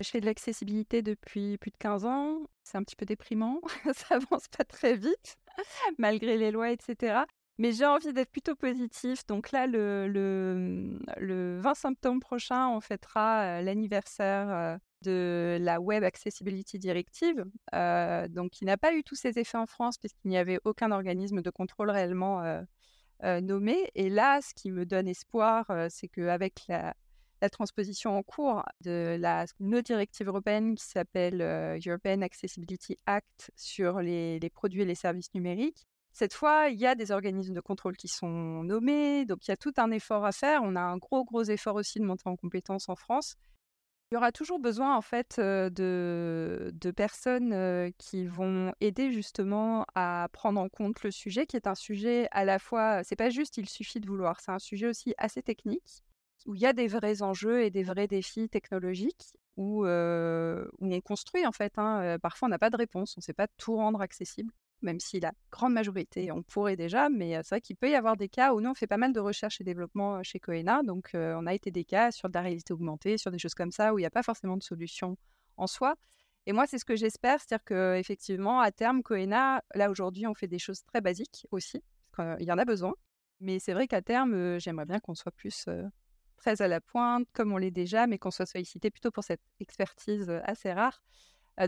Je 0.00 0.08
fais 0.10 0.20
de 0.20 0.26
l'accessibilité 0.26 1.02
depuis 1.02 1.56
plus 1.58 1.70
de 1.70 1.76
15 1.78 2.04
ans. 2.04 2.38
C'est 2.64 2.76
un 2.78 2.82
petit 2.82 2.96
peu 2.96 3.06
déprimant. 3.06 3.60
Ça 3.94 4.16
avance 4.16 4.48
pas 4.48 4.64
très 4.64 4.96
vite, 4.96 5.36
malgré 5.98 6.36
les 6.36 6.50
lois, 6.50 6.70
etc. 6.70 7.22
Mais 7.58 7.72
j'ai 7.72 7.86
envie 7.86 8.12
d'être 8.12 8.30
plutôt 8.30 8.56
positif. 8.56 9.24
Donc 9.26 9.52
là, 9.52 9.66
le, 9.66 10.08
le, 10.08 10.98
le 11.18 11.60
20 11.60 11.74
septembre 11.74 12.20
prochain, 12.20 12.68
on 12.68 12.80
fêtera 12.80 13.42
euh, 13.42 13.62
l'anniversaire 13.62 14.48
euh, 14.50 14.76
de 15.04 15.58
la 15.60 15.80
Web 15.80 16.04
Accessibility 16.04 16.78
Directive, 16.78 17.44
euh, 17.74 18.26
donc 18.28 18.52
qui 18.52 18.64
n'a 18.64 18.76
pas 18.76 18.94
eu 18.94 19.04
tous 19.04 19.14
ses 19.14 19.38
effets 19.38 19.58
en 19.58 19.66
France 19.66 19.98
puisqu'il 19.98 20.28
n'y 20.28 20.38
avait 20.38 20.58
aucun 20.64 20.90
organisme 20.90 21.42
de 21.42 21.50
contrôle 21.50 21.90
réellement 21.90 22.42
euh, 22.42 22.62
euh, 23.22 23.40
nommé. 23.40 23.90
Et 23.94 24.08
là, 24.08 24.40
ce 24.40 24.54
qui 24.54 24.70
me 24.70 24.86
donne 24.86 25.08
espoir, 25.08 25.66
c'est 25.90 26.08
qu'avec 26.08 26.62
la, 26.68 26.94
la, 27.42 27.50
transposition 27.50 28.16
en 28.16 28.22
cours 28.22 28.64
de 28.80 29.16
la 29.20 29.44
une 29.60 29.74
autre 29.74 29.84
directive 29.84 30.28
européenne 30.28 30.74
qui 30.74 30.84
s'appelle 30.84 31.40
European 31.86 32.22
Accessibility 32.22 32.98
Act 33.06 33.50
sur 33.56 34.00
les, 34.00 34.40
produits 34.54 34.82
et 34.82 34.86
les 34.86 34.94
services 34.94 35.32
numériques, 35.34 35.86
cette 36.12 36.32
fois, 36.32 36.68
il 36.68 36.78
y 36.78 36.86
a 36.86 36.94
des 36.94 37.10
organismes 37.10 37.54
de 37.54 37.60
contrôle 37.60 37.96
qui 37.96 38.06
sont 38.06 38.62
nommés, 38.62 39.24
donc 39.26 39.48
il 39.48 39.50
y 39.50 39.52
a 39.52 39.56
tout 39.56 39.72
un 39.78 39.90
effort 39.90 40.24
à 40.24 40.30
faire. 40.30 40.60
On 40.62 40.76
a 40.76 40.80
un 40.80 40.96
gros, 40.96 41.24
gros 41.24 41.42
effort 41.42 41.74
aussi 41.74 41.98
de 41.98 42.04
monter 42.04 42.22
en 42.26 42.36
compétences 42.36 42.88
en 42.88 42.94
France. 42.94 43.34
Il 44.14 44.16
y 44.16 44.18
aura 44.18 44.30
toujours 44.30 44.60
besoin 44.60 44.96
en 44.96 45.00
fait 45.00 45.40
de, 45.40 46.70
de 46.72 46.90
personnes 46.92 47.90
qui 47.98 48.26
vont 48.26 48.72
aider 48.80 49.10
justement 49.10 49.86
à 49.96 50.28
prendre 50.32 50.60
en 50.60 50.68
compte 50.68 51.02
le 51.02 51.10
sujet, 51.10 51.46
qui 51.46 51.56
est 51.56 51.66
un 51.66 51.74
sujet 51.74 52.28
à 52.30 52.44
la 52.44 52.60
fois, 52.60 53.02
c'est 53.02 53.16
pas 53.16 53.30
juste 53.30 53.56
il 53.56 53.68
suffit 53.68 53.98
de 53.98 54.06
vouloir, 54.06 54.38
c'est 54.38 54.52
un 54.52 54.60
sujet 54.60 54.86
aussi 54.86 55.14
assez 55.18 55.42
technique 55.42 56.04
où 56.46 56.54
il 56.54 56.60
y 56.60 56.66
a 56.66 56.72
des 56.72 56.86
vrais 56.86 57.22
enjeux 57.22 57.64
et 57.64 57.70
des 57.70 57.82
vrais 57.82 58.06
défis 58.06 58.48
technologiques 58.48 59.32
où, 59.56 59.84
où 59.84 59.84
on 59.84 61.00
construit 61.00 61.44
en 61.44 61.50
fait. 61.50 61.72
Hein, 61.76 62.16
parfois 62.22 62.46
on 62.46 62.50
n'a 62.50 62.60
pas 62.60 62.70
de 62.70 62.76
réponse, 62.76 63.16
on 63.16 63.20
ne 63.20 63.24
sait 63.24 63.32
pas 63.32 63.48
tout 63.56 63.74
rendre 63.74 64.00
accessible. 64.00 64.52
Même 64.84 65.00
si 65.00 65.18
la 65.18 65.32
grande 65.50 65.72
majorité, 65.72 66.30
on 66.30 66.42
pourrait 66.42 66.76
déjà, 66.76 67.08
mais 67.08 67.34
c'est 67.42 67.48
vrai 67.50 67.60
qu'il 67.60 67.76
peut 67.76 67.90
y 67.90 67.94
avoir 67.94 68.16
des 68.16 68.28
cas 68.28 68.54
où 68.54 68.60
nous, 68.60 68.70
on 68.70 68.74
fait 68.74 68.86
pas 68.86 68.96
mal 68.96 69.12
de 69.12 69.20
recherche 69.20 69.60
et 69.60 69.64
développement 69.64 70.22
chez 70.22 70.38
Coena, 70.38 70.82
donc 70.84 71.10
on 71.14 71.46
a 71.46 71.54
été 71.54 71.70
des 71.70 71.84
cas 71.84 72.12
sur 72.12 72.28
de 72.28 72.34
la 72.34 72.42
réalité 72.42 72.72
augmentée, 72.72 73.18
sur 73.18 73.30
des 73.30 73.38
choses 73.38 73.54
comme 73.54 73.72
ça, 73.72 73.92
où 73.92 73.98
il 73.98 74.02
n'y 74.02 74.06
a 74.06 74.10
pas 74.10 74.22
forcément 74.22 74.56
de 74.56 74.62
solution 74.62 75.16
en 75.56 75.66
soi. 75.66 75.96
Et 76.46 76.52
moi, 76.52 76.66
c'est 76.66 76.78
ce 76.78 76.84
que 76.84 76.94
j'espère, 76.94 77.40
c'est-à-dire 77.40 77.64
qu'effectivement, 77.64 78.60
à 78.60 78.70
terme, 78.70 79.02
Coena, 79.02 79.62
là 79.74 79.90
aujourd'hui, 79.90 80.26
on 80.26 80.34
fait 80.34 80.46
des 80.46 80.58
choses 80.58 80.84
très 80.84 81.00
basiques 81.00 81.46
aussi, 81.50 81.82
parce 82.12 82.36
qu'il 82.38 82.46
y 82.46 82.52
en 82.52 82.58
a 82.58 82.64
besoin, 82.64 82.94
mais 83.40 83.58
c'est 83.58 83.72
vrai 83.72 83.88
qu'à 83.88 84.02
terme, 84.02 84.58
j'aimerais 84.58 84.86
bien 84.86 85.00
qu'on 85.00 85.14
soit 85.14 85.32
plus 85.32 85.68
très 86.36 86.60
à 86.60 86.68
la 86.68 86.80
pointe, 86.80 87.26
comme 87.32 87.52
on 87.52 87.56
l'est 87.56 87.70
déjà, 87.70 88.06
mais 88.06 88.18
qu'on 88.18 88.30
soit 88.30 88.44
sollicité 88.44 88.90
plutôt 88.90 89.10
pour 89.10 89.24
cette 89.24 89.40
expertise 89.60 90.28
assez 90.44 90.72
rare. 90.72 91.02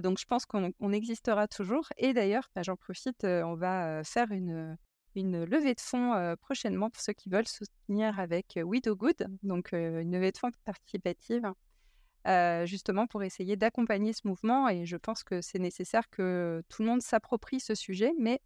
Donc, 0.03 0.18
je 0.18 0.25
pense 0.25 0.46
qu'on 0.46 0.92
existera 0.92 1.46
toujours. 1.49 1.88
Et 1.96 2.12
d'ailleurs, 2.12 2.49
bah, 2.55 2.62
j'en 2.62 2.77
profite, 2.77 3.25
on 3.25 3.55
va 3.55 4.03
faire 4.05 4.31
une, 4.33 4.77
une 5.14 5.44
levée 5.44 5.75
de 5.75 5.81
fonds 5.81 6.37
prochainement 6.40 6.90
pour 6.90 7.03
ceux 7.03 7.12
qui 7.12 7.29
veulent 7.29 7.49
soutenir 7.49 8.18
avec 8.20 8.59
We 8.62 8.81
Good, 8.83 9.27
donc 9.42 9.72
une 9.72 10.12
levée 10.12 10.33
de 10.33 10.38
fonds 10.38 10.51
participative, 10.64 11.53
justement 12.64 13.07
pour 13.07 13.22
essayer 13.22 13.57
d'accompagner 13.57 14.12
ce 14.12 14.27
mouvement. 14.27 14.68
Et 14.68 14.87
je 14.87 14.96
pense 14.96 15.22
que 15.22 15.40
c'est 15.40 15.59
nécessaire 15.59 16.11
que 16.11 16.62
tout 16.68 16.83
le 16.83 16.88
monde 16.88 17.03
s'approprie 17.03 17.61
ce 17.61 17.75
sujet, 17.75 18.12
mais 18.18 18.40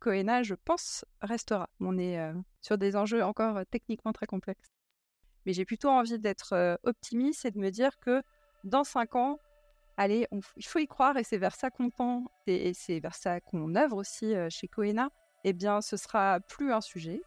Coena, 0.00 0.42
je 0.42 0.54
pense, 0.54 1.04
restera. 1.20 1.68
On 1.78 1.98
est 1.98 2.18
sur 2.60 2.78
des 2.78 2.96
enjeux 2.96 3.22
encore 3.22 3.60
techniquement 3.70 4.12
très 4.12 4.26
complexes. 4.26 4.72
Mais 5.46 5.52
j'ai 5.52 5.64
plutôt 5.64 5.88
envie 5.88 6.18
d'être 6.18 6.78
optimiste 6.82 7.44
et 7.44 7.50
de 7.50 7.58
me 7.58 7.70
dire 7.70 7.98
que 8.00 8.22
dans 8.64 8.84
cinq 8.84 9.14
ans, 9.14 9.38
allez, 10.00 10.26
il 10.56 10.64
faut 10.64 10.78
y 10.78 10.86
croire 10.86 11.16
et 11.18 11.24
c'est 11.24 11.36
vers 11.36 11.54
ça 11.54 11.70
qu'on 11.70 11.90
tend 11.90 12.24
et, 12.46 12.72
c'est 12.72 13.00
vers 13.00 13.14
ça 13.14 13.40
qu'on 13.40 13.74
œuvre 13.76 13.96
aussi 13.96 14.34
chez 14.48 14.66
Coena. 14.66 15.10
Eh 15.44 15.52
bien, 15.52 15.80
ce 15.80 15.96
sera 15.96 16.40
plus 16.40 16.72
un 16.72 16.80
sujet, 16.80 17.22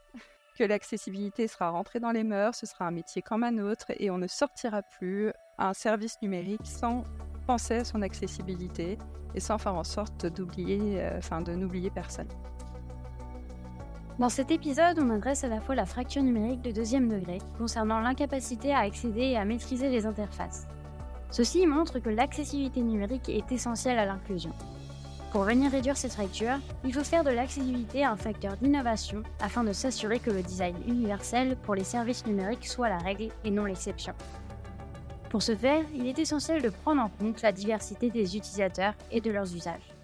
que 0.58 0.64
l'accessibilité 0.64 1.48
sera 1.48 1.70
rentrée 1.70 2.00
dans 2.00 2.12
les 2.12 2.24
mœurs, 2.24 2.58
ce 2.58 2.66
sera 2.66 2.86
un 2.86 2.92
métier 2.92 3.22
comme 3.22 3.44
un 3.44 3.58
autre 3.60 3.88
et 3.98 4.10
on 4.10 4.18
ne 4.18 4.28
sortira 4.28 4.82
plus 4.82 5.32
un 5.58 5.74
service 5.74 6.18
numérique 6.22 6.66
sans 6.66 7.04
penser 7.48 7.76
à 7.76 7.84
son 7.84 8.02
accessibilité 8.02 8.98
et 9.36 9.40
sans 9.40 9.58
faire 9.58 9.76
en 9.76 9.84
sorte 9.84 10.26
d'oublier, 10.26 11.04
enfin, 11.18 11.42
de 11.42 11.54
n'oublier 11.54 11.92
personne. 11.92 12.30
Dans 14.20 14.30
cet 14.30 14.52
épisode, 14.52 15.00
on 15.00 15.10
adresse 15.10 15.44
à 15.44 15.48
la 15.48 15.60
fois 15.60 15.74
la 15.76 15.86
fracture 15.86 16.22
numérique 16.22 16.62
de 16.62 16.72
deuxième 16.72 17.10
degré, 17.10 17.40
concernant 17.58 18.00
l'incapacité 18.00 18.74
à 18.74 18.80
accéder 18.80 19.22
et 19.22 19.38
à 19.38 19.46
maîtriser 19.46 19.90
les 19.90 20.06
interfaces. 20.06 20.68
Ceci 21.34 21.66
montre 21.66 21.98
que 21.98 22.12
l'accessibilité 22.12 22.82
numérique 22.82 23.28
est 23.28 23.52
essentielle 23.52 23.98
à 23.98 24.06
l'inclusion. 24.06 24.52
Pour 25.32 25.46
venir 25.46 25.72
réduire 25.72 25.98
cette 25.98 26.14
fracture, 26.14 26.60
il 26.86 26.94
faut 26.94 27.04
faire 27.04 27.24
de 27.24 27.32
l'accessibilité 27.32 28.06
un 28.06 28.16
facteur 28.16 28.56
d'innovation 28.58 29.24
afin 29.40 29.64
de 29.64 29.74
s'assurer 29.74 30.20
que 30.20 30.30
le 30.30 30.44
design 30.44 30.76
universel 30.88 31.58
pour 31.64 31.74
les 31.74 31.84
services 31.84 32.28
numériques 32.28 32.68
soit 32.68 32.88
la 32.88 33.00
règle 33.00 33.30
et 33.44 33.50
non 33.50 33.66
l'exception. 33.66 34.14
Pour 35.32 35.42
ce 35.42 35.56
faire, 35.56 35.84
il 35.96 36.06
est 36.06 36.20
essentiel 36.20 36.62
de 36.62 36.70
prendre 36.70 37.02
en 37.02 37.10
compte 37.10 37.42
la 37.42 37.52
diversité 37.52 38.12
des 38.12 38.38
utilisateurs 38.38 38.94
et 39.10 39.20
de 39.20 39.32
leurs 39.32 39.56
usages. 39.56 39.96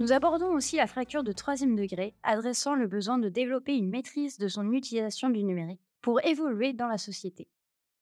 Nous 0.00 0.12
abordons 0.12 0.54
aussi 0.54 0.76
la 0.76 0.86
fracture 0.86 1.22
de 1.22 1.32
troisième 1.32 1.76
degré, 1.76 2.14
adressant 2.22 2.74
le 2.74 2.86
besoin 2.86 3.18
de 3.18 3.28
développer 3.28 3.76
une 3.76 3.90
maîtrise 3.90 4.38
de 4.38 4.48
son 4.48 4.72
utilisation 4.72 5.28
du 5.28 5.44
numérique 5.44 5.82
pour 6.00 6.24
évoluer 6.24 6.72
dans 6.72 6.88
la 6.88 6.96
société. 6.96 7.46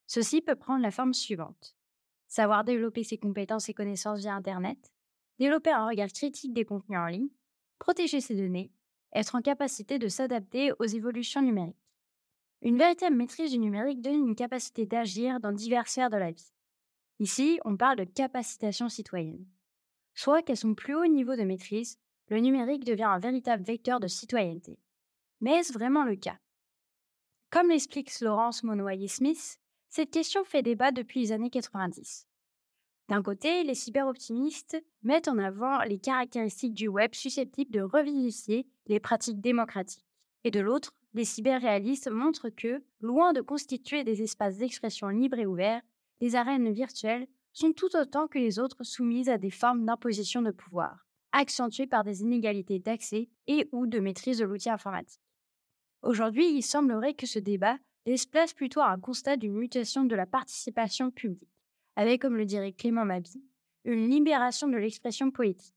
Ceci 0.07 0.41
peut 0.41 0.55
prendre 0.55 0.83
la 0.83 0.93
forme 0.93 1.13
suivante. 1.13 1.76
Savoir 2.37 2.65
développer 2.65 3.03
ses 3.03 3.17
compétences 3.17 3.71
et 3.71 3.73
connaissances 3.73 4.21
via 4.21 4.35
Internet, 4.35 4.93
développer 5.39 5.71
un 5.71 5.87
regard 5.89 6.09
critique 6.09 6.53
des 6.53 6.67
contenus 6.67 6.99
en 6.99 7.07
ligne, 7.07 7.31
protéger 7.79 8.21
ses 8.21 8.35
données, 8.35 8.71
être 9.15 9.37
en 9.37 9.41
capacité 9.41 9.99
de 9.99 10.09
s'adapter 10.09 10.71
aux 10.79 10.85
évolutions 10.85 11.41
numériques. 11.41 11.81
Une 12.61 12.77
véritable 12.77 13.17
maîtrise 13.17 13.53
du 13.53 13.59
numérique 13.59 14.03
donne 14.03 14.29
une 14.29 14.37
capacité 14.37 14.85
d'agir 14.85 15.41
dans 15.41 15.51
diverses 15.51 15.93
sphères 15.93 16.11
de 16.11 16.19
la 16.19 16.31
vie. 16.31 16.53
Ici, 17.21 17.59
on 17.65 17.79
parle 17.79 17.97
de 17.97 18.05
capacitation 18.05 18.91
citoyenne 18.91 19.47
soit 20.13 20.43
qu'à 20.43 20.57
son 20.57 20.75
plus 20.75 20.95
haut 20.95 21.07
niveau 21.07 21.37
de 21.37 21.43
maîtrise, 21.43 21.99
le 22.29 22.41
numérique 22.41 22.85
devient 22.85 23.05
un 23.05 23.19
véritable 23.19 23.63
vecteur 23.63 23.99
de 23.99 24.09
citoyenneté. 24.09 24.79
Mais 25.41 25.53
est-ce 25.53 25.73
vraiment 25.73 26.05
le 26.05 26.17
cas? 26.17 26.39
Comme 27.51 27.71
l'explique 27.71 28.21
Laurence 28.21 28.63
Monnoyer-Smith, 28.63 29.59
cette 29.97 30.11
question 30.11 30.45
fait 30.45 30.61
débat 30.61 30.93
depuis 30.93 31.21
les 31.21 31.33
années 31.33 31.49
90. 31.49 32.29
D'un 33.09 33.23
côté, 33.23 33.65
les 33.65 33.75
cyberoptimistes 33.75 34.77
mettent 35.03 35.27
en 35.27 35.39
avant 35.39 35.83
les 35.85 35.99
caractéristiques 35.99 36.75
du 36.75 36.87
web 36.87 37.15
susceptibles 37.15 37.71
de 37.71 37.81
revivifier 37.81 38.67
les 38.89 39.01
pratiques 39.01 39.41
démocratiques. 39.41 40.05
Et 40.45 40.51
de 40.51 40.61
l'autre, 40.61 40.93
les 41.15 41.25
cyberréalistes 41.25 42.11
montrent 42.11 42.51
que, 42.51 42.85
loin 43.01 43.33
de 43.33 43.41
constituer 43.41 44.05
des 44.05 44.21
espaces 44.21 44.59
d'expression 44.59 45.09
libres 45.09 45.39
et 45.39 45.47
ouverts, 45.47 45.81
les 46.21 46.37
arènes 46.37 46.71
virtuelles 46.73 47.27
sont 47.55 47.73
tout 47.73 47.97
autant 47.97 48.29
que 48.29 48.39
les 48.39 48.59
autres 48.59 48.85
soumises 48.85 49.31
à 49.31 49.39
des 49.39 49.51
formes 49.51 49.87
d'imposition 49.87 50.43
de 50.43 50.51
pouvoir, 50.51 51.07
accentuées 51.33 51.87
par 51.87 52.05
des 52.05 52.21
inégalités 52.21 52.81
d'accès 52.81 53.31
et 53.47 53.67
ou 53.73 53.87
de 53.87 54.01
maîtrise 54.01 54.41
de 54.41 54.45
l'outil 54.45 54.69
informatique. 54.69 55.23
Aujourd'hui, 56.03 56.51
il 56.51 56.63
semblerait 56.63 57.15
que 57.15 57.27
ce 57.27 57.39
débat 57.39 57.79
laisse 58.07 58.27
place 58.27 58.55
plutôt 58.55 58.81
à 58.81 58.91
un 58.91 58.99
constat 58.99 59.37
d'une 59.37 59.55
mutation 59.55 60.05
de 60.05 60.15
la 60.15 60.27
participation 60.27 61.11
publique, 61.11 61.51
avec, 61.97 62.23
comme 62.23 62.37
le 62.37 62.45
dirait 62.45 62.73
Clément 62.73 63.05
Mabi, 63.05 63.43
une 63.85 64.09
libération 64.09 64.69
de 64.69 64.77
l'expression 64.77 65.31
politique. 65.31 65.75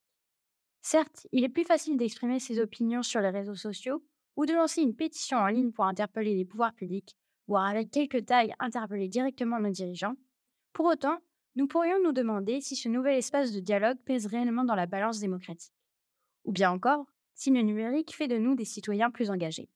Certes, 0.81 1.27
il 1.31 1.43
est 1.43 1.49
plus 1.49 1.65
facile 1.65 1.97
d'exprimer 1.97 2.39
ses 2.39 2.59
opinions 2.59 3.03
sur 3.03 3.19
les 3.19 3.29
réseaux 3.29 3.55
sociaux 3.55 4.03
ou 4.35 4.45
de 4.45 4.53
lancer 4.53 4.81
une 4.81 4.95
pétition 4.95 5.37
en 5.37 5.47
ligne 5.47 5.71
pour 5.71 5.85
interpeller 5.85 6.35
les 6.35 6.45
pouvoirs 6.45 6.73
publics, 6.73 7.17
voire 7.47 7.65
avec 7.65 7.91
quelques 7.91 8.25
tailles 8.25 8.53
interpeller 8.59 9.09
directement 9.09 9.59
nos 9.59 9.71
dirigeants. 9.71 10.15
Pour 10.71 10.85
autant, 10.85 11.17
nous 11.55 11.67
pourrions 11.67 12.01
nous 12.03 12.13
demander 12.13 12.61
si 12.61 12.75
ce 12.75 12.87
nouvel 12.87 13.17
espace 13.17 13.51
de 13.51 13.59
dialogue 13.59 13.97
pèse 14.05 14.27
réellement 14.27 14.63
dans 14.63 14.75
la 14.75 14.85
balance 14.85 15.19
démocratique. 15.19 15.73
Ou 16.45 16.51
bien 16.51 16.71
encore, 16.71 17.05
si 17.33 17.49
le 17.49 17.61
numérique 17.61 18.15
fait 18.15 18.27
de 18.27 18.37
nous 18.37 18.55
des 18.55 18.65
citoyens 18.65 19.11
plus 19.11 19.29
engagés. 19.29 19.69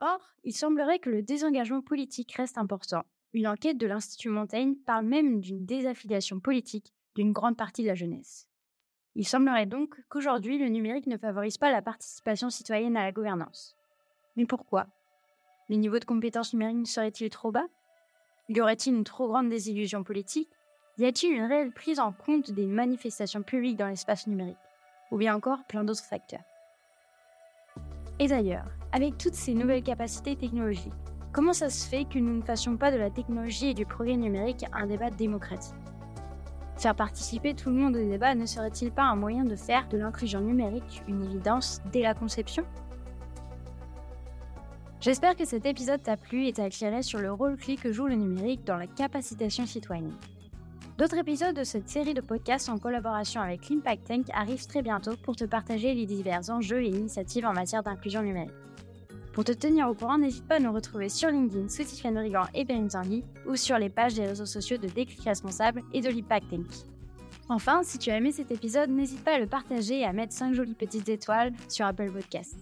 Or, 0.00 0.20
il 0.44 0.52
semblerait 0.52 0.98
que 0.98 1.10
le 1.10 1.22
désengagement 1.22 1.80
politique 1.80 2.32
reste 2.32 2.58
important. 2.58 3.04
Une 3.32 3.48
enquête 3.48 3.78
de 3.78 3.86
l'Institut 3.86 4.28
Montaigne 4.28 4.74
parle 4.74 5.06
même 5.06 5.40
d'une 5.40 5.64
désaffiliation 5.64 6.38
politique 6.38 6.92
d'une 7.14 7.32
grande 7.32 7.56
partie 7.56 7.82
de 7.82 7.88
la 7.88 7.94
jeunesse. 7.94 8.46
Il 9.14 9.26
semblerait 9.26 9.64
donc 9.64 9.96
qu'aujourd'hui, 10.10 10.58
le 10.58 10.68
numérique 10.68 11.06
ne 11.06 11.16
favorise 11.16 11.56
pas 11.56 11.70
la 11.70 11.80
participation 11.80 12.50
citoyenne 12.50 12.96
à 12.98 13.04
la 13.04 13.12
gouvernance. 13.12 13.74
Mais 14.36 14.44
pourquoi? 14.44 14.86
Les 15.70 15.78
niveaux 15.78 15.98
de 15.98 16.04
compétences 16.04 16.52
numériques 16.52 16.86
seraient-ils 16.86 17.30
trop 17.30 17.50
bas? 17.50 17.66
Y 18.50 18.60
aurait-il 18.60 18.94
une 18.94 19.04
trop 19.04 19.28
grande 19.28 19.48
désillusion 19.48 20.04
politique? 20.04 20.50
Y 20.98 21.06
a-t-il 21.06 21.32
une 21.32 21.46
réelle 21.46 21.72
prise 21.72 21.98
en 21.98 22.12
compte 22.12 22.50
des 22.50 22.66
manifestations 22.66 23.42
publiques 23.42 23.78
dans 23.78 23.88
l'espace 23.88 24.26
numérique? 24.26 24.56
Ou 25.10 25.16
bien 25.16 25.34
encore 25.34 25.64
plein 25.64 25.84
d'autres 25.84 26.04
facteurs? 26.04 26.44
Et 28.18 28.28
d'ailleurs, 28.28 28.66
avec 28.92 29.18
toutes 29.18 29.34
ces 29.34 29.52
nouvelles 29.52 29.82
capacités 29.82 30.36
technologiques, 30.36 30.92
comment 31.32 31.52
ça 31.52 31.68
se 31.68 31.86
fait 31.86 32.04
que 32.04 32.18
nous 32.18 32.34
ne 32.34 32.42
fassions 32.42 32.78
pas 32.78 32.90
de 32.90 32.96
la 32.96 33.10
technologie 33.10 33.68
et 33.68 33.74
du 33.74 33.84
progrès 33.84 34.16
numérique 34.16 34.64
un 34.72 34.86
débat 34.86 35.10
démocratique? 35.10 35.74
Faire 36.78 36.94
participer 36.94 37.54
tout 37.54 37.70
le 37.70 37.76
monde 37.76 37.96
au 37.96 38.08
débat 38.08 38.34
ne 38.34 38.46
serait-il 38.46 38.90
pas 38.90 39.04
un 39.04 39.16
moyen 39.16 39.44
de 39.44 39.56
faire 39.56 39.88
de 39.88 39.98
l'inclusion 39.98 40.40
numérique 40.40 41.02
une 41.08 41.22
évidence 41.22 41.80
dès 41.92 42.02
la 42.02 42.14
conception? 42.14 42.64
J'espère 45.00 45.36
que 45.36 45.44
cet 45.44 45.66
épisode 45.66 46.02
t'a 46.02 46.16
plu 46.16 46.46
et 46.46 46.52
t'a 46.54 46.66
éclairé 46.66 47.02
sur 47.02 47.18
le 47.18 47.30
rôle 47.30 47.56
clé 47.56 47.76
que 47.76 47.92
joue 47.92 48.06
le 48.06 48.14
numérique 48.14 48.64
dans 48.64 48.76
la 48.76 48.86
capacitation 48.86 49.66
citoyenne. 49.66 50.12
D'autres 50.98 51.18
épisodes 51.18 51.54
de 51.54 51.62
cette 51.62 51.90
série 51.90 52.14
de 52.14 52.22
podcasts 52.22 52.70
en 52.70 52.78
collaboration 52.78 53.42
avec 53.42 53.68
l'Impact 53.68 54.06
Tank 54.06 54.26
arrivent 54.32 54.66
très 54.66 54.80
bientôt 54.80 55.14
pour 55.22 55.36
te 55.36 55.44
partager 55.44 55.92
les 55.92 56.06
divers 56.06 56.48
enjeux 56.48 56.82
et 56.82 56.88
initiatives 56.88 57.44
en 57.44 57.52
matière 57.52 57.82
d'inclusion 57.82 58.22
numérique. 58.22 58.54
Pour 59.34 59.44
te 59.44 59.52
tenir 59.52 59.90
au 59.90 59.94
courant, 59.94 60.16
n'hésite 60.16 60.48
pas 60.48 60.54
à 60.54 60.58
nous 60.58 60.72
retrouver 60.72 61.10
sur 61.10 61.28
LinkedIn 61.28 61.68
sous 61.68 61.84
Tiffany 61.84 62.14
Brigand 62.14 62.46
et 62.54 62.64
Perrine 62.64 62.88
Tanguy 62.88 63.24
ou 63.46 63.56
sur 63.56 63.76
les 63.78 63.90
pages 63.90 64.14
des 64.14 64.24
réseaux 64.24 64.46
sociaux 64.46 64.78
de 64.78 64.86
Déclic 64.86 65.22
Responsable 65.22 65.82
et 65.92 66.00
de 66.00 66.08
l'Impact 66.08 66.48
Tank. 66.48 66.64
Enfin, 67.50 67.82
si 67.82 67.98
tu 67.98 68.10
as 68.10 68.16
aimé 68.16 68.32
cet 68.32 68.50
épisode, 68.50 68.88
n'hésite 68.88 69.22
pas 69.22 69.34
à 69.34 69.38
le 69.38 69.46
partager 69.46 70.00
et 70.00 70.06
à 70.06 70.14
mettre 70.14 70.32
5 70.32 70.54
jolies 70.54 70.72
petites 70.72 71.10
étoiles 71.10 71.52
sur 71.68 71.84
Apple 71.84 72.10
Podcasts. 72.10 72.56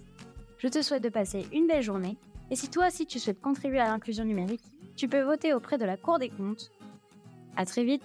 Je 0.58 0.66
te 0.66 0.82
souhaite 0.82 1.04
de 1.04 1.08
passer 1.08 1.46
une 1.52 1.68
belle 1.68 1.84
journée 1.84 2.16
et 2.50 2.56
si 2.56 2.68
toi 2.68 2.88
aussi 2.88 3.06
tu 3.06 3.20
souhaites 3.20 3.40
contribuer 3.40 3.78
à 3.78 3.86
l'inclusion 3.86 4.24
numérique, 4.24 4.64
tu 4.96 5.06
peux 5.06 5.22
voter 5.22 5.54
auprès 5.54 5.78
de 5.78 5.84
la 5.84 5.96
Cour 5.96 6.18
des 6.18 6.30
comptes. 6.30 6.72
À 7.56 7.64
très 7.64 7.84
vite 7.84 8.02